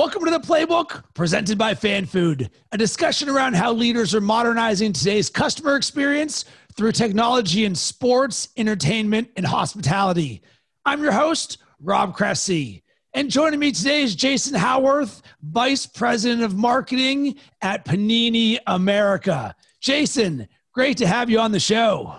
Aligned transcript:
Welcome 0.00 0.24
to 0.24 0.30
the 0.30 0.40
Playbook, 0.40 1.04
presented 1.12 1.58
by 1.58 1.74
FanFood, 1.74 2.48
a 2.72 2.78
discussion 2.78 3.28
around 3.28 3.54
how 3.54 3.70
leaders 3.70 4.14
are 4.14 4.22
modernizing 4.22 4.94
today's 4.94 5.28
customer 5.28 5.76
experience 5.76 6.46
through 6.74 6.92
technology 6.92 7.66
in 7.66 7.74
sports, 7.74 8.48
entertainment, 8.56 9.28
and 9.36 9.44
hospitality. 9.44 10.40
I'm 10.86 11.02
your 11.02 11.12
host, 11.12 11.58
Rob 11.80 12.14
Cressy. 12.14 12.82
And 13.12 13.30
joining 13.30 13.60
me 13.60 13.72
today 13.72 14.00
is 14.00 14.14
Jason 14.14 14.54
Howarth, 14.54 15.20
Vice 15.42 15.84
President 15.84 16.44
of 16.44 16.56
Marketing 16.56 17.34
at 17.60 17.84
Panini 17.84 18.58
America. 18.66 19.54
Jason, 19.82 20.48
great 20.72 20.96
to 20.96 21.06
have 21.06 21.28
you 21.28 21.40
on 21.40 21.52
the 21.52 21.60
show. 21.60 22.16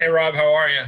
Hey, 0.00 0.08
Rob, 0.08 0.34
how 0.34 0.52
are 0.52 0.68
you? 0.68 0.82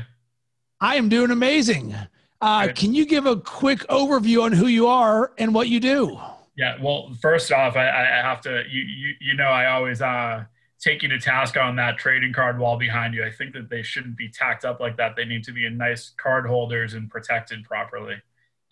I 0.81 0.97
am 0.97 1.09
doing 1.09 1.31
amazing. 1.31 1.95
Uh, 2.41 2.69
can 2.75 2.95
you 2.95 3.07
give 3.07 3.27
a 3.27 3.37
quick 3.37 3.81
overview 3.89 4.43
on 4.43 4.53
who 4.53 4.67
you 4.67 4.87
are 4.87 5.33
and 5.39 5.55
what 5.55 5.69
you 5.69 5.81
do? 5.81 6.19
Yeah, 6.57 6.77
well, 6.81 7.13
first 7.21 7.53
off, 7.53 7.77
I, 7.77 7.89
I 7.89 8.23
have 8.23 8.41
to, 8.43 8.63
you, 8.69 8.83
you, 8.83 9.15
you 9.21 9.35
know, 9.35 9.49
I 9.49 9.67
always 9.67 10.01
uh, 10.01 10.45
take 10.79 11.03
you 11.03 11.09
to 11.11 11.19
task 11.19 11.57
on 11.57 11.77
that 11.77 11.99
trading 11.99 12.33
card 12.33 12.59
wall 12.59 12.79
behind 12.79 13.15
you. 13.15 13.25
I 13.25 13.31
think 13.31 13.53
that 13.55 13.69
they 13.69 13.83
shouldn't 13.83 14.17
be 14.17 14.29
tacked 14.29 14.65
up 14.65 14.81
like 14.81 14.97
that. 14.97 15.17
They 15.17 15.25
need 15.25 15.45
to 15.45 15.53
be 15.53 15.67
in 15.67 15.77
nice 15.77 16.13
card 16.17 16.47
holders 16.47 16.95
and 16.95 17.11
protected 17.11 17.65
properly. 17.65 18.17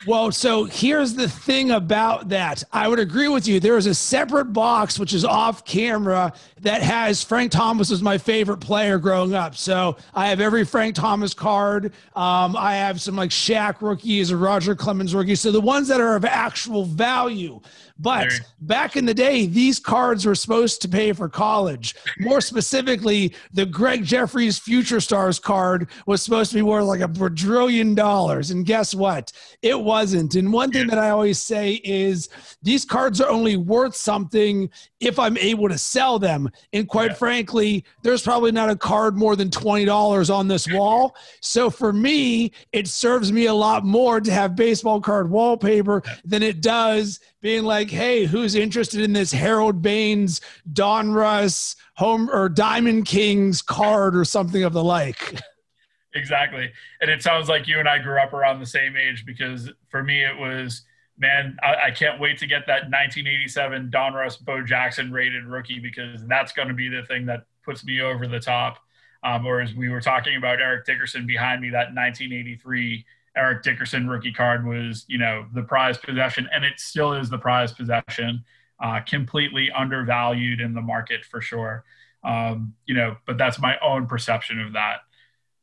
Well, 0.06 0.32
so 0.32 0.64
here's 0.64 1.14
the 1.14 1.28
thing 1.28 1.70
about 1.70 2.28
that. 2.28 2.62
I 2.72 2.88
would 2.88 2.98
agree 2.98 3.28
with 3.28 3.48
you. 3.48 3.58
There 3.58 3.78
is 3.78 3.86
a 3.86 3.94
separate 3.94 4.52
box, 4.52 4.98
which 4.98 5.14
is 5.14 5.24
off 5.24 5.64
camera, 5.64 6.34
that 6.60 6.82
has 6.82 7.22
Frank 7.22 7.50
Thomas 7.52 7.88
was 7.88 8.02
my 8.02 8.18
favorite 8.18 8.58
player 8.58 8.98
growing 8.98 9.34
up. 9.34 9.56
So 9.56 9.96
I 10.14 10.28
have 10.28 10.40
every 10.40 10.64
Frank 10.64 10.94
Thomas 10.94 11.32
card. 11.32 11.86
Um, 12.14 12.54
I 12.54 12.74
have 12.74 13.00
some 13.00 13.16
like 13.16 13.30
Shaq 13.30 13.80
rookies 13.80 14.30
or 14.30 14.36
Roger 14.36 14.74
Clemens 14.74 15.14
rookies. 15.14 15.40
So 15.40 15.50
the 15.50 15.60
ones 15.60 15.88
that 15.88 16.00
are 16.00 16.16
of 16.16 16.24
actual 16.26 16.84
value. 16.84 17.60
But 17.98 18.28
back 18.60 18.96
in 18.96 19.04
the 19.04 19.14
day, 19.14 19.46
these 19.46 19.78
cards 19.78 20.26
were 20.26 20.34
supposed 20.34 20.82
to 20.82 20.88
pay 20.88 21.12
for 21.12 21.28
college. 21.28 21.94
More 22.18 22.40
specifically, 22.40 23.34
the 23.52 23.66
Gregg 23.66 24.04
Jefferies 24.04 24.58
Future 24.58 25.00
Stars 25.00 25.38
card 25.38 25.88
was 26.06 26.20
supposed 26.20 26.50
to 26.50 26.56
be 26.56 26.62
worth 26.62 26.86
like 26.86 27.00
a 27.00 27.08
quadrillion 27.08 27.94
dollars. 27.94 28.50
And 28.50 28.66
guess 28.66 28.94
what? 28.94 29.30
It 29.62 29.78
wasn't. 29.78 30.34
And 30.34 30.52
one 30.52 30.72
thing 30.72 30.88
that 30.88 30.98
I 30.98 31.10
always 31.10 31.40
say 31.40 31.74
is 31.84 32.28
these 32.62 32.84
cards 32.84 33.20
are 33.20 33.30
only 33.30 33.56
worth 33.56 33.94
something 33.94 34.70
if 35.04 35.18
I'm 35.18 35.36
able 35.38 35.68
to 35.68 35.78
sell 35.78 36.18
them. 36.18 36.50
And 36.72 36.88
quite 36.88 37.10
yeah. 37.10 37.16
frankly, 37.16 37.84
there's 38.02 38.22
probably 38.22 38.52
not 38.52 38.70
a 38.70 38.76
card 38.76 39.16
more 39.16 39.36
than 39.36 39.50
$20 39.50 40.34
on 40.34 40.48
this 40.48 40.70
wall. 40.70 41.16
So 41.40 41.70
for 41.70 41.92
me, 41.92 42.52
it 42.72 42.88
serves 42.88 43.32
me 43.32 43.46
a 43.46 43.54
lot 43.54 43.84
more 43.84 44.20
to 44.20 44.32
have 44.32 44.56
baseball 44.56 45.00
card 45.00 45.30
wallpaper 45.30 46.02
than 46.24 46.42
it 46.42 46.60
does 46.60 47.20
being 47.40 47.64
like, 47.64 47.90
hey, 47.90 48.24
who's 48.24 48.54
interested 48.54 49.00
in 49.00 49.12
this 49.12 49.32
Harold 49.32 49.82
Baines, 49.82 50.40
Donruss, 50.72 51.76
home 51.96 52.30
or 52.30 52.48
Diamond 52.48 53.06
Kings 53.06 53.62
card 53.62 54.16
or 54.16 54.24
something 54.24 54.64
of 54.64 54.72
the 54.72 54.84
like? 54.84 55.40
Exactly. 56.16 56.70
And 57.00 57.10
it 57.10 57.24
sounds 57.24 57.48
like 57.48 57.66
you 57.66 57.80
and 57.80 57.88
I 57.88 57.98
grew 57.98 58.20
up 58.20 58.32
around 58.32 58.60
the 58.60 58.66
same 58.66 58.96
age 58.96 59.26
because 59.26 59.68
for 59.88 60.00
me 60.00 60.22
it 60.22 60.36
was, 60.38 60.82
man, 61.18 61.56
I, 61.62 61.86
I 61.86 61.90
can't 61.90 62.20
wait 62.20 62.38
to 62.38 62.46
get 62.46 62.66
that 62.66 62.90
1987 62.90 63.90
Don 63.90 64.12
Donruss 64.12 64.42
Bo 64.42 64.62
Jackson 64.62 65.12
rated 65.12 65.44
rookie 65.44 65.78
because 65.78 66.26
that's 66.26 66.52
going 66.52 66.68
to 66.68 66.74
be 66.74 66.88
the 66.88 67.02
thing 67.04 67.26
that 67.26 67.44
puts 67.64 67.84
me 67.84 68.00
over 68.00 68.26
the 68.26 68.40
top. 68.40 68.78
Um, 69.22 69.46
or 69.46 69.60
as 69.60 69.74
we 69.74 69.88
were 69.88 70.00
talking 70.00 70.36
about 70.36 70.60
Eric 70.60 70.84
Dickerson 70.84 71.26
behind 71.26 71.62
me, 71.62 71.70
that 71.70 71.94
1983 71.94 73.04
Eric 73.36 73.62
Dickerson 73.62 74.08
rookie 74.08 74.32
card 74.32 74.66
was, 74.66 75.04
you 75.08 75.18
know, 75.18 75.46
the 75.54 75.62
prized 75.62 76.02
possession, 76.02 76.48
and 76.52 76.64
it 76.64 76.78
still 76.78 77.14
is 77.14 77.30
the 77.30 77.38
prized 77.38 77.76
possession. 77.76 78.44
Uh, 78.82 79.00
completely 79.00 79.70
undervalued 79.70 80.60
in 80.60 80.74
the 80.74 80.80
market 80.80 81.24
for 81.24 81.40
sure. 81.40 81.84
Um, 82.24 82.74
you 82.86 82.94
know, 82.94 83.16
but 83.26 83.38
that's 83.38 83.58
my 83.60 83.78
own 83.78 84.06
perception 84.06 84.60
of 84.60 84.72
that. 84.72 84.98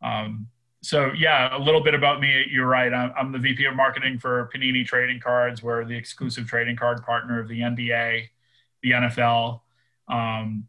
Um, 0.01 0.47
so 0.81 1.12
yeah, 1.16 1.56
a 1.56 1.59
little 1.59 1.81
bit 1.81 1.94
about 1.94 2.19
me. 2.19 2.46
You're 2.50 2.68
right. 2.68 2.92
I'm, 2.92 3.14
I'm, 3.18 3.31
the 3.31 3.38
VP 3.38 3.66
of 3.66 3.75
marketing 3.75 4.18
for 4.18 4.50
Panini 4.53 4.86
Trading 4.86 5.19
Cards. 5.19 5.62
We're 5.62 5.86
the 5.86 5.96
exclusive 5.96 6.47
trading 6.47 6.75
card 6.75 7.03
partner 7.03 7.40
of 7.40 7.47
the 7.47 7.59
NBA, 7.59 8.30
the 8.81 8.92
NFL, 8.92 9.62
um, 10.08 10.68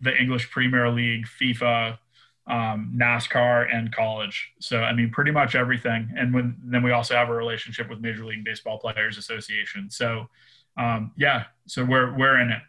the 0.00 0.14
English 0.14 0.50
Premier 0.50 0.90
League, 0.90 1.26
FIFA, 1.26 1.98
um, 2.46 2.92
NASCAR, 2.94 3.74
and 3.74 3.94
college. 3.94 4.52
So 4.60 4.82
I 4.82 4.92
mean, 4.92 5.10
pretty 5.10 5.30
much 5.30 5.54
everything. 5.54 6.12
And 6.16 6.34
when, 6.34 6.56
then 6.62 6.82
we 6.82 6.92
also 6.92 7.14
have 7.14 7.30
a 7.30 7.34
relationship 7.34 7.88
with 7.88 8.00
Major 8.00 8.26
League 8.26 8.44
Baseball 8.44 8.78
Players 8.78 9.16
Association. 9.16 9.88
So 9.90 10.28
um, 10.76 11.12
yeah, 11.16 11.44
so 11.66 11.84
we're 11.84 12.16
we're 12.16 12.40
in 12.40 12.50
it. 12.50 12.62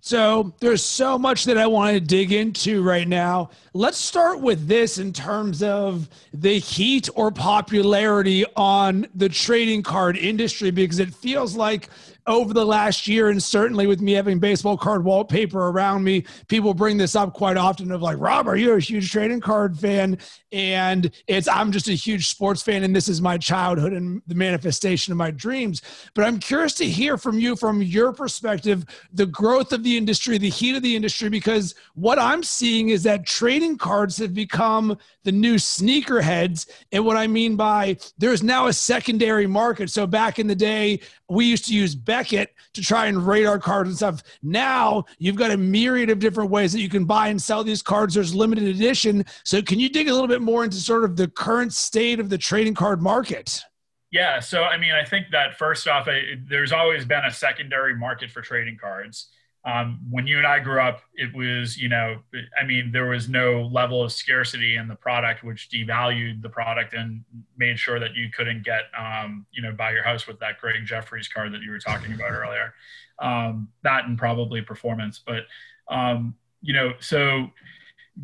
So 0.00 0.54
there's 0.60 0.82
so 0.82 1.18
much 1.18 1.44
that 1.44 1.58
I 1.58 1.66
want 1.66 1.94
to 1.94 2.00
dig 2.00 2.32
into 2.32 2.82
right 2.82 3.06
now. 3.06 3.50
Let's 3.74 3.98
start 3.98 4.40
with 4.40 4.66
this 4.66 4.98
in 4.98 5.12
terms 5.12 5.62
of 5.62 6.08
the 6.32 6.58
heat 6.58 7.08
or 7.14 7.30
popularity 7.30 8.44
on 8.56 9.06
the 9.14 9.28
trading 9.28 9.82
card 9.82 10.16
industry 10.16 10.70
because 10.70 11.00
it 11.00 11.14
feels 11.14 11.54
like 11.54 11.90
over 12.30 12.54
the 12.54 12.64
last 12.64 13.06
year, 13.06 13.28
and 13.28 13.42
certainly 13.42 13.86
with 13.86 14.00
me 14.00 14.12
having 14.12 14.38
baseball 14.38 14.76
card 14.76 15.04
wallpaper 15.04 15.68
around 15.68 16.04
me, 16.04 16.24
people 16.48 16.72
bring 16.72 16.96
this 16.96 17.16
up 17.16 17.34
quite 17.34 17.56
often 17.56 17.90
of 17.90 18.00
like, 18.00 18.18
Rob, 18.18 18.46
are 18.46 18.56
you 18.56 18.72
a 18.72 18.80
huge 18.80 19.10
trading 19.10 19.40
card 19.40 19.78
fan? 19.78 20.16
And 20.52 21.10
it's, 21.26 21.48
I'm 21.48 21.72
just 21.72 21.88
a 21.88 21.92
huge 21.92 22.28
sports 22.28 22.62
fan, 22.62 22.84
and 22.84 22.94
this 22.94 23.08
is 23.08 23.20
my 23.20 23.36
childhood 23.36 23.92
and 23.92 24.22
the 24.26 24.34
manifestation 24.34 25.12
of 25.12 25.18
my 25.18 25.30
dreams. 25.30 25.82
But 26.14 26.24
I'm 26.24 26.38
curious 26.38 26.74
to 26.74 26.84
hear 26.84 27.18
from 27.18 27.38
you, 27.38 27.56
from 27.56 27.82
your 27.82 28.12
perspective, 28.12 28.84
the 29.12 29.26
growth 29.26 29.72
of 29.72 29.82
the 29.82 29.96
industry, 29.96 30.38
the 30.38 30.48
heat 30.48 30.76
of 30.76 30.82
the 30.82 30.96
industry, 30.96 31.28
because 31.28 31.74
what 31.94 32.18
I'm 32.18 32.42
seeing 32.42 32.90
is 32.90 33.02
that 33.02 33.26
trading 33.26 33.76
cards 33.76 34.16
have 34.18 34.34
become 34.34 34.96
the 35.24 35.32
new 35.32 35.56
sneakerheads. 35.56 36.68
And 36.92 37.04
what 37.04 37.16
I 37.16 37.26
mean 37.26 37.56
by 37.56 37.96
there's 38.18 38.42
now 38.42 38.68
a 38.68 38.72
secondary 38.72 39.46
market. 39.46 39.90
So 39.90 40.06
back 40.06 40.38
in 40.38 40.46
the 40.46 40.54
day, 40.54 41.00
we 41.28 41.44
used 41.44 41.66
to 41.66 41.74
use 41.74 41.94
Beckett 42.20 42.54
to 42.74 42.82
try 42.82 43.06
and 43.06 43.26
rate 43.26 43.46
our 43.46 43.58
cards 43.58 43.88
and 43.88 43.96
stuff. 43.96 44.22
Now 44.42 45.04
you've 45.18 45.36
got 45.36 45.50
a 45.50 45.56
myriad 45.56 46.10
of 46.10 46.18
different 46.18 46.50
ways 46.50 46.70
that 46.74 46.80
you 46.80 46.90
can 46.90 47.06
buy 47.06 47.28
and 47.28 47.40
sell 47.40 47.64
these 47.64 47.80
cards. 47.80 48.14
There's 48.14 48.34
limited 48.34 48.64
edition. 48.64 49.24
So 49.42 49.62
can 49.62 49.80
you 49.80 49.88
dig 49.88 50.08
a 50.08 50.12
little 50.12 50.28
bit 50.28 50.42
more 50.42 50.62
into 50.62 50.76
sort 50.76 51.04
of 51.04 51.16
the 51.16 51.28
current 51.28 51.72
state 51.72 52.20
of 52.20 52.28
the 52.28 52.36
trading 52.36 52.74
card 52.74 53.00
market? 53.00 53.62
Yeah. 54.10 54.38
So, 54.40 54.64
I 54.64 54.76
mean, 54.76 54.92
I 54.92 55.02
think 55.02 55.28
that 55.32 55.56
first 55.56 55.88
off, 55.88 56.08
I, 56.08 56.34
there's 56.46 56.72
always 56.72 57.06
been 57.06 57.24
a 57.24 57.32
secondary 57.32 57.96
market 57.96 58.30
for 58.30 58.42
trading 58.42 58.76
cards. 58.78 59.28
Um, 59.64 60.00
when 60.10 60.26
you 60.26 60.38
and 60.38 60.46
I 60.46 60.58
grew 60.58 60.80
up, 60.80 61.02
it 61.14 61.34
was, 61.34 61.76
you 61.76 61.88
know, 61.88 62.16
I 62.58 62.64
mean, 62.64 62.92
there 62.92 63.06
was 63.06 63.28
no 63.28 63.62
level 63.62 64.02
of 64.02 64.10
scarcity 64.10 64.76
in 64.76 64.88
the 64.88 64.94
product, 64.94 65.44
which 65.44 65.68
devalued 65.70 66.40
the 66.40 66.48
product 66.48 66.94
and 66.94 67.24
made 67.58 67.78
sure 67.78 68.00
that 68.00 68.14
you 68.14 68.30
couldn't 68.30 68.64
get, 68.64 68.84
um, 68.98 69.44
you 69.52 69.62
know, 69.62 69.72
buy 69.72 69.92
your 69.92 70.02
house 70.02 70.26
with 70.26 70.38
that 70.40 70.60
Gregg 70.60 70.86
Jefferies 70.86 71.28
card 71.28 71.52
that 71.52 71.60
you 71.60 71.70
were 71.70 71.78
talking 71.78 72.14
about 72.14 72.30
earlier. 72.30 72.72
Um, 73.18 73.68
that 73.82 74.06
and 74.06 74.16
probably 74.16 74.62
performance. 74.62 75.20
But, 75.24 75.44
um, 75.88 76.34
you 76.62 76.72
know, 76.72 76.94
so 77.00 77.50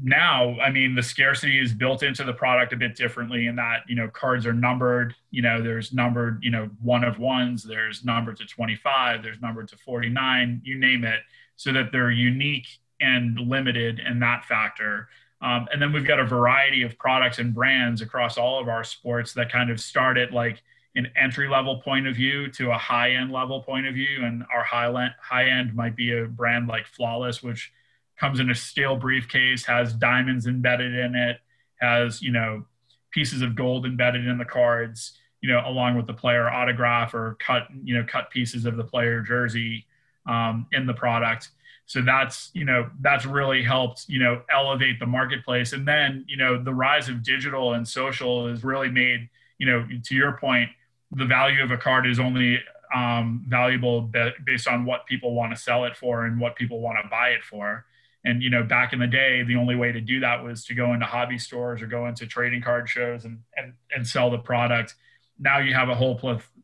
now, 0.03 0.59
I 0.61 0.71
mean, 0.71 0.95
the 0.95 1.03
scarcity 1.03 1.59
is 1.61 1.73
built 1.73 2.03
into 2.03 2.25
the 2.25 2.33
product 2.33 2.73
a 2.73 2.77
bit 2.77 2.97
differently 2.97 3.47
in 3.47 3.57
that, 3.57 3.83
you 3.89 3.95
know, 3.95 4.09
cards 4.09 4.45
are 4.45 4.53
numbered, 4.53 5.15
you 5.31 5.43
know, 5.43 5.63
there's 5.63 5.93
numbered, 5.93 6.43
you 6.43 6.51
know, 6.51 6.69
one 6.83 7.05
of 7.05 7.19
ones, 7.19 7.63
there's 7.63 8.05
numbered 8.05 8.37
to 8.39 8.47
25, 8.47 9.23
there's 9.23 9.41
numbered 9.41 9.69
to 9.69 9.77
49, 9.77 10.61
you 10.65 10.79
name 10.79 11.05
it, 11.05 11.21
so 11.57 11.73
that 11.73 11.93
they're 11.93 12.11
unique 12.11 12.67
and 13.01 13.39
limited 13.39 14.01
in 14.01 14.19
that 14.21 14.45
factor. 14.45 15.09
Um, 15.41 15.69
and 15.73 15.81
then 15.81 15.93
we've 15.93 16.07
got 16.07 16.19
a 16.19 16.25
variety 16.25 16.83
of 16.83 16.99
products 16.99 17.39
and 17.39 17.55
brands 17.55 18.01
across 18.03 18.39
all 18.39 18.61
of 18.61 18.69
our 18.69 18.85
sports 18.85 19.35
that 19.35 19.53
kind 19.53 19.71
of 19.71 19.81
start 19.81 20.19
at 20.19 20.33
like 20.33 20.63
an 20.95 21.11
entry 21.15 21.49
level 21.49 21.81
point 21.83 22.07
of 22.07 22.17
view 22.17 22.51
to 22.53 22.71
a 22.71 22.79
high 22.79 23.13
end 23.13 23.31
level 23.31 23.63
point 23.63 23.87
of 23.87 23.95
view. 23.95 24.25
And 24.25 24.45
our 24.53 24.65
high, 24.65 24.87
end 24.87 25.15
high 25.21 25.47
end 25.47 25.75
might 25.75 25.95
be 25.95 26.19
a 26.19 26.25
brand 26.25 26.69
like 26.69 26.87
Flawless, 26.87 27.43
which 27.43 27.71
comes 28.19 28.41
in 28.41 28.51
a 28.51 28.55
steel 28.55 28.97
briefcase, 28.97 29.65
has 29.67 29.93
diamonds 29.93 30.47
embedded 30.47 30.95
in 30.95 31.15
it, 31.15 31.39
has, 31.81 32.23
you 32.23 32.33
know, 32.33 32.65
pieces 33.11 33.43
of 33.43 33.55
gold 33.55 33.87
embedded 33.87 34.27
in 34.27 34.39
the 34.39 34.45
cards, 34.45 35.19
you 35.41 35.51
know, 35.51 35.63
along 35.67 35.97
with 35.97 36.07
the 36.07 36.13
player 36.13 36.49
autograph 36.51 37.15
or 37.15 37.37
cut, 37.41 37.69
you 37.83 37.95
know, 37.95 38.05
cut 38.07 38.31
pieces 38.31 38.65
of 38.65 38.77
the 38.77 38.85
player 38.85 39.21
jersey 39.21 39.87
um, 40.27 40.67
in 40.73 40.87
the 40.87 40.95
product. 40.95 41.51
So 41.87 42.03
that's, 42.03 42.51
you 42.53 42.65
know, 42.65 42.91
that's 43.01 43.27
really 43.27 43.63
helped, 43.63 44.09
you 44.09 44.19
know, 44.19 44.43
elevate 44.51 44.99
the 44.99 45.07
marketplace. 45.07 45.73
And 45.73 45.87
then, 45.87 46.25
you 46.27 46.37
know, 46.37 46.61
the 46.61 46.75
rise 46.75 47.09
of 47.09 47.23
digital 47.23 47.75
and 47.75 47.87
social 47.87 48.49
has 48.49 48.65
really 48.65 48.91
made, 48.91 49.29
you 49.59 49.67
know, 49.67 49.87
to 50.05 50.15
your 50.15 50.33
point, 50.33 50.69
the 51.13 51.25
value 51.25 51.63
of 51.63 51.71
a 51.71 51.77
card 51.77 52.07
is 52.07 52.19
only 52.19 52.59
um, 52.95 53.45
valuable 53.49 54.11
based 54.45 54.67
on 54.67 54.85
what 54.85 55.07
people 55.07 55.35
want 55.35 55.55
to 55.55 55.61
sell 55.61 55.85
it 55.85 55.97
for 55.97 56.25
and 56.25 56.41
what 56.41 56.57
people 56.57 56.81
want 56.81 56.99
to 57.03 57.09
buy 57.09 57.29
it 57.29 57.45
for. 57.45 57.85
And 58.27 58.43
you 58.43 58.51
know, 58.51 58.63
back 58.63 58.93
in 58.93 58.99
the 58.99 59.07
day, 59.07 59.43
the 59.45 59.57
only 59.57 59.77
way 59.77 59.93
to 59.93 60.01
do 60.01 60.21
that 60.21 60.45
was 60.45 60.65
to 60.67 60.75
go 60.75 60.93
into 60.93 61.07
hobby 61.07 61.39
stores 61.39 61.81
or 61.81 61.87
go 61.87 62.07
into 62.07 62.27
trading 62.27 62.61
card 62.61 62.89
shows 62.89 63.25
and 63.25 63.39
and, 63.57 63.73
and 63.95 64.07
sell 64.07 64.31
the 64.31 64.39
product. 64.39 64.95
Now 65.39 65.59
you 65.59 65.73
have 65.73 65.89
a 65.89 65.95
whole 65.95 66.19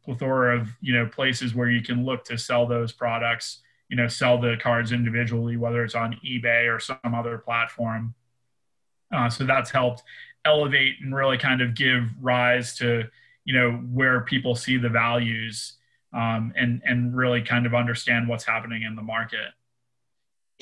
plethora 0.04 0.58
of 0.60 0.68
you 0.80 0.92
know 0.92 1.06
places 1.06 1.54
where 1.54 1.70
you 1.70 1.82
can 1.82 2.04
look 2.04 2.24
to 2.24 2.36
sell 2.36 2.66
those 2.66 2.92
products 2.92 3.60
you 3.88 3.96
know 3.96 4.08
sell 4.08 4.38
the 4.38 4.56
cards 4.60 4.90
individually 4.90 5.56
whether 5.56 5.84
it's 5.84 5.94
on 5.94 6.18
ebay 6.24 6.74
or 6.74 6.80
some 6.80 7.14
other 7.14 7.38
platform 7.38 8.14
uh, 9.14 9.28
so 9.28 9.44
that's 9.44 9.70
helped 9.70 10.02
elevate 10.44 10.94
and 11.02 11.14
really 11.14 11.38
kind 11.38 11.60
of 11.60 11.74
give 11.74 12.04
rise 12.20 12.74
to 12.74 13.04
you 13.44 13.54
know 13.54 13.72
where 13.92 14.22
people 14.22 14.54
see 14.54 14.76
the 14.76 14.88
values 14.88 15.74
um, 16.14 16.52
and 16.56 16.82
and 16.84 17.14
really 17.16 17.42
kind 17.42 17.66
of 17.66 17.74
understand 17.74 18.26
what's 18.26 18.44
happening 18.44 18.82
in 18.82 18.96
the 18.96 19.02
market 19.02 19.52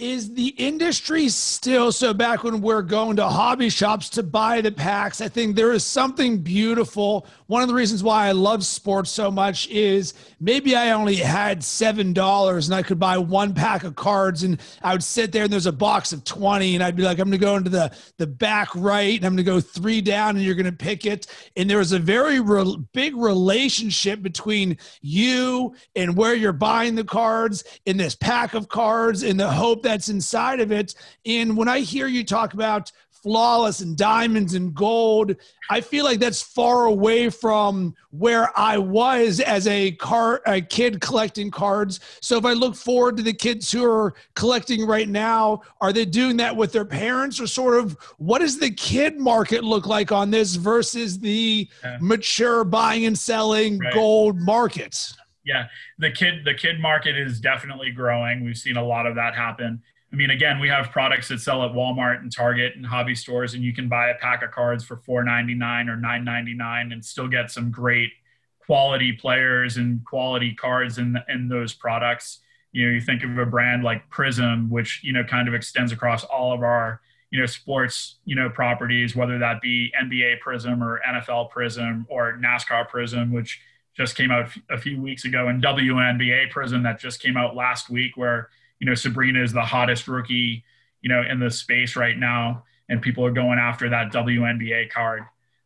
is 0.00 0.34
the 0.34 0.48
industry 0.48 1.28
still 1.28 1.92
so 1.92 2.12
back 2.12 2.42
when 2.42 2.60
we're 2.60 2.82
going 2.82 3.16
to 3.16 3.28
hobby 3.28 3.68
shops 3.68 4.08
to 4.08 4.22
buy 4.22 4.60
the 4.60 4.72
packs 4.72 5.20
i 5.20 5.28
think 5.28 5.56
there 5.56 5.72
is 5.72 5.84
something 5.84 6.38
beautiful. 6.38 7.26
One 7.46 7.62
of 7.62 7.68
the 7.68 7.74
reasons 7.74 8.02
why 8.02 8.26
i 8.26 8.32
love 8.32 8.64
sports 8.64 9.10
so 9.10 9.30
much 9.30 9.68
is 9.68 10.14
maybe 10.40 10.74
i 10.76 10.90
only 10.90 11.16
had 11.16 11.62
seven 11.62 12.12
dollars 12.12 12.68
and 12.68 12.74
i 12.74 12.82
could 12.82 12.98
buy 12.98 13.18
one 13.18 13.54
pack 13.54 13.84
of 13.84 13.94
cards 13.96 14.42
and 14.42 14.60
i 14.82 14.92
would 14.92 15.04
sit 15.04 15.32
there 15.32 15.44
and 15.44 15.52
there's 15.52 15.66
a 15.66 15.72
box 15.72 16.12
of 16.12 16.24
20 16.24 16.74
and 16.74 16.84
i'd 16.84 16.96
be 16.96 17.02
like 17.02 17.18
i'm 17.18 17.28
going 17.28 17.38
to 17.38 17.44
go 17.44 17.56
into 17.56 17.70
the 17.70 17.94
the 18.18 18.26
back 18.26 18.68
right 18.74 19.16
and 19.16 19.26
i'm 19.26 19.34
going 19.34 19.44
to 19.44 19.50
go 19.50 19.60
three 19.60 20.00
down 20.00 20.36
and 20.36 20.44
you're 20.44 20.54
going 20.54 20.66
to 20.66 20.72
pick 20.72 21.06
it. 21.06 21.26
And 21.56 21.68
there 21.68 21.78
was 21.78 21.92
a 21.92 21.98
very 21.98 22.40
re- 22.40 22.76
big 22.92 23.16
relationship 23.16 24.22
between 24.22 24.78
you 25.00 25.74
and 25.96 26.16
where 26.16 26.34
you're 26.34 26.52
buying 26.52 26.94
the 26.94 27.04
cards 27.04 27.64
in 27.86 27.96
this 27.96 28.14
pack 28.14 28.54
of 28.54 28.68
cards 28.68 29.22
in 29.22 29.36
the 29.36 29.50
hope 29.50 29.82
that 29.82 29.89
that's 29.90 30.08
inside 30.08 30.60
of 30.60 30.72
it. 30.72 30.94
And 31.26 31.56
when 31.56 31.68
I 31.68 31.80
hear 31.80 32.06
you 32.06 32.24
talk 32.24 32.54
about 32.54 32.92
flawless 33.22 33.80
and 33.80 33.96
diamonds 33.96 34.54
and 34.54 34.74
gold, 34.74 35.36
I 35.68 35.80
feel 35.80 36.04
like 36.04 36.20
that's 36.20 36.40
far 36.40 36.86
away 36.86 37.28
from 37.28 37.94
where 38.10 38.56
I 38.58 38.78
was 38.78 39.40
as 39.40 39.66
a 39.66 39.92
car 39.92 40.42
a 40.46 40.60
kid 40.60 41.00
collecting 41.00 41.50
cards. 41.50 42.00
So 42.20 42.38
if 42.38 42.44
I 42.44 42.52
look 42.52 42.74
forward 42.74 43.16
to 43.18 43.22
the 43.22 43.32
kids 43.32 43.70
who 43.70 43.84
are 43.84 44.14
collecting 44.34 44.86
right 44.86 45.08
now, 45.08 45.62
are 45.80 45.92
they 45.92 46.04
doing 46.04 46.36
that 46.38 46.56
with 46.56 46.72
their 46.72 46.84
parents 46.84 47.40
or 47.40 47.46
sort 47.46 47.78
of 47.78 47.96
what 48.18 48.40
does 48.40 48.58
the 48.58 48.70
kid 48.70 49.18
market 49.18 49.64
look 49.64 49.86
like 49.86 50.12
on 50.12 50.30
this 50.30 50.54
versus 50.54 51.18
the 51.18 51.68
yeah. 51.84 51.98
mature 52.00 52.64
buying 52.64 53.04
and 53.04 53.18
selling 53.18 53.78
right. 53.78 53.92
gold 53.92 54.40
markets? 54.40 55.16
Yeah, 55.44 55.66
the 55.98 56.10
kid 56.10 56.44
the 56.44 56.54
kid 56.54 56.80
market 56.80 57.16
is 57.16 57.40
definitely 57.40 57.90
growing. 57.90 58.44
We've 58.44 58.56
seen 58.56 58.76
a 58.76 58.84
lot 58.84 59.06
of 59.06 59.14
that 59.14 59.34
happen. 59.34 59.82
I 60.12 60.16
mean, 60.16 60.30
again, 60.30 60.58
we 60.58 60.68
have 60.68 60.90
products 60.90 61.28
that 61.28 61.40
sell 61.40 61.64
at 61.64 61.70
Walmart 61.72 62.18
and 62.18 62.34
Target 62.34 62.74
and 62.74 62.84
hobby 62.84 63.14
stores, 63.14 63.54
and 63.54 63.62
you 63.62 63.72
can 63.72 63.88
buy 63.88 64.08
a 64.08 64.14
pack 64.16 64.42
of 64.42 64.50
cards 64.50 64.84
for 64.84 64.96
four 64.96 65.22
ninety 65.22 65.54
nine 65.54 65.88
or 65.88 65.96
nine 65.96 66.24
ninety 66.24 66.54
nine 66.54 66.92
and 66.92 67.04
still 67.04 67.28
get 67.28 67.50
some 67.50 67.70
great 67.70 68.10
quality 68.66 69.12
players 69.12 69.76
and 69.76 70.04
quality 70.04 70.54
cards 70.54 70.98
in 70.98 71.16
in 71.28 71.48
those 71.48 71.72
products. 71.72 72.40
You 72.72 72.86
know, 72.86 72.92
you 72.92 73.00
think 73.00 73.22
of 73.24 73.36
a 73.38 73.46
brand 73.46 73.82
like 73.82 74.08
Prizm, 74.10 74.68
which 74.68 75.00
you 75.02 75.12
know 75.12 75.24
kind 75.24 75.48
of 75.48 75.54
extends 75.54 75.92
across 75.92 76.24
all 76.24 76.52
of 76.52 76.62
our 76.62 77.00
you 77.30 77.38
know 77.40 77.46
sports 77.46 78.18
you 78.24 78.34
know 78.34 78.50
properties, 78.50 79.14
whether 79.14 79.38
that 79.38 79.60
be 79.60 79.92
NBA 80.00 80.36
Prizm 80.44 80.82
or 80.82 81.00
NFL 81.08 81.50
Prizm 81.50 82.04
or 82.08 82.36
NASCAR 82.36 82.90
Prizm, 82.90 83.30
which 83.30 83.60
just 83.96 84.16
came 84.16 84.30
out 84.30 84.50
a 84.70 84.78
few 84.78 85.00
weeks 85.00 85.24
ago, 85.24 85.48
and 85.48 85.62
WNBA 85.62 86.50
Prizm 86.52 86.82
that 86.84 87.00
just 87.00 87.20
came 87.20 87.36
out 87.36 87.56
last 87.56 87.90
week, 87.90 88.16
where 88.16 88.48
you 88.78 88.86
know 88.86 88.94
Sabrina 88.94 89.42
is 89.42 89.52
the 89.52 89.62
hottest 89.62 90.08
rookie 90.08 90.64
you 91.02 91.08
know 91.08 91.22
in 91.28 91.40
the 91.40 91.50
space 91.50 91.96
right 91.96 92.18
now, 92.18 92.64
and 92.88 93.02
people 93.02 93.24
are 93.24 93.30
going 93.30 93.58
after 93.58 93.88
that 93.90 94.12
WNBA 94.12 94.90
card, 94.90 95.22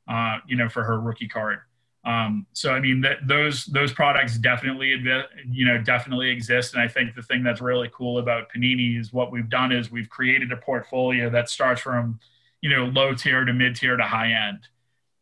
uh, 0.09 0.39
you 0.47 0.57
know, 0.57 0.69
for 0.69 0.85
her 0.85 1.01
rookie 1.01 1.29
card. 1.29 1.61
Um, 2.05 2.47
so 2.53 2.73
I 2.73 2.81
mean, 2.81 3.01
that 3.01 3.27
those 3.27 3.65
those 3.67 3.93
products 3.93 4.37
definitely 4.37 4.95
you 5.51 5.65
know 5.65 5.79
definitely 5.79 6.31
exist, 6.31 6.75
and 6.75 6.83
I 6.83 6.89
think 6.89 7.15
the 7.15 7.23
thing 7.23 7.43
that's 7.43 7.63
really 7.63 7.91
cool 7.95 8.19
about 8.19 8.53
Panini 8.53 9.01
is 9.01 9.13
what 9.13 9.33
we've 9.33 9.49
done 9.49 9.73
is 9.73 9.91
we've 9.91 10.11
created 10.11 10.53
a 10.53 10.57
portfolio 10.57 11.31
that 11.31 11.49
starts 11.49 11.81
from 11.81 12.21
you 12.61 12.69
know 12.69 12.87
low 12.87 13.15
tier 13.15 13.45
to 13.45 13.53
mid 13.53 13.77
tier 13.77 13.97
to 13.97 14.05
high 14.05 14.33
end, 14.49 14.69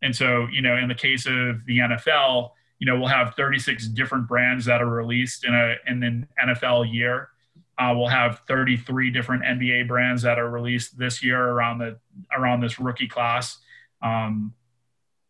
and 0.02 0.14
so 0.14 0.48
you 0.50 0.60
know 0.60 0.76
in 0.76 0.88
the 0.88 0.94
case 0.94 1.26
of 1.26 1.64
the 1.66 1.78
NFL 1.78 2.50
you 2.82 2.86
know, 2.86 2.98
we'll 2.98 3.06
have 3.06 3.36
36 3.36 3.86
different 3.90 4.26
brands 4.26 4.64
that 4.64 4.82
are 4.82 4.88
released 4.88 5.44
in 5.44 5.54
a 5.54 5.76
in 5.86 6.02
an 6.02 6.26
NFL 6.44 6.92
year. 6.92 7.28
Uh, 7.78 7.94
we'll 7.96 8.08
have 8.08 8.40
33 8.48 9.12
different 9.12 9.44
NBA 9.44 9.86
brands 9.86 10.20
that 10.22 10.36
are 10.36 10.50
released 10.50 10.98
this 10.98 11.22
year 11.22 11.40
around 11.40 11.78
the 11.78 12.00
around 12.36 12.60
this 12.60 12.80
rookie 12.80 13.06
class. 13.06 13.58
Um, 14.02 14.54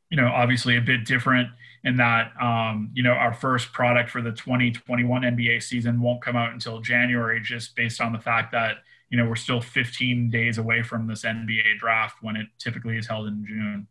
you 0.09 0.17
know, 0.17 0.29
obviously 0.29 0.79
a 0.79 0.81
bit 0.81 1.05
different 1.05 1.51
in 1.85 1.99
that 1.99 2.33
um, 2.41 2.91
you 2.95 3.03
know 3.03 3.13
our 3.13 3.35
first 3.35 3.71
product 3.75 4.09
for 4.09 4.23
the 4.23 4.33
2021 4.33 5.21
NBA 5.21 5.63
season 5.63 6.01
won't 6.01 6.23
come 6.23 6.37
out 6.37 6.55
until 6.55 6.81
January, 6.81 7.39
just 7.39 7.77
based 7.77 8.01
on 8.01 8.15
the 8.15 8.19
fact 8.19 8.53
that 8.53 8.77
you 9.11 9.19
know 9.19 9.29
we're 9.29 9.37
still 9.37 9.61
15 9.61 10.31
days 10.31 10.57
away 10.57 10.83
from 10.83 11.07
this 11.07 11.23
NBA 11.23 11.79
draft 11.79 12.17
when 12.23 12.37
it 12.37 12.47
typically 12.59 12.97
is 12.97 13.07
held 13.07 13.27
in 13.27 13.45
June. 13.47 13.89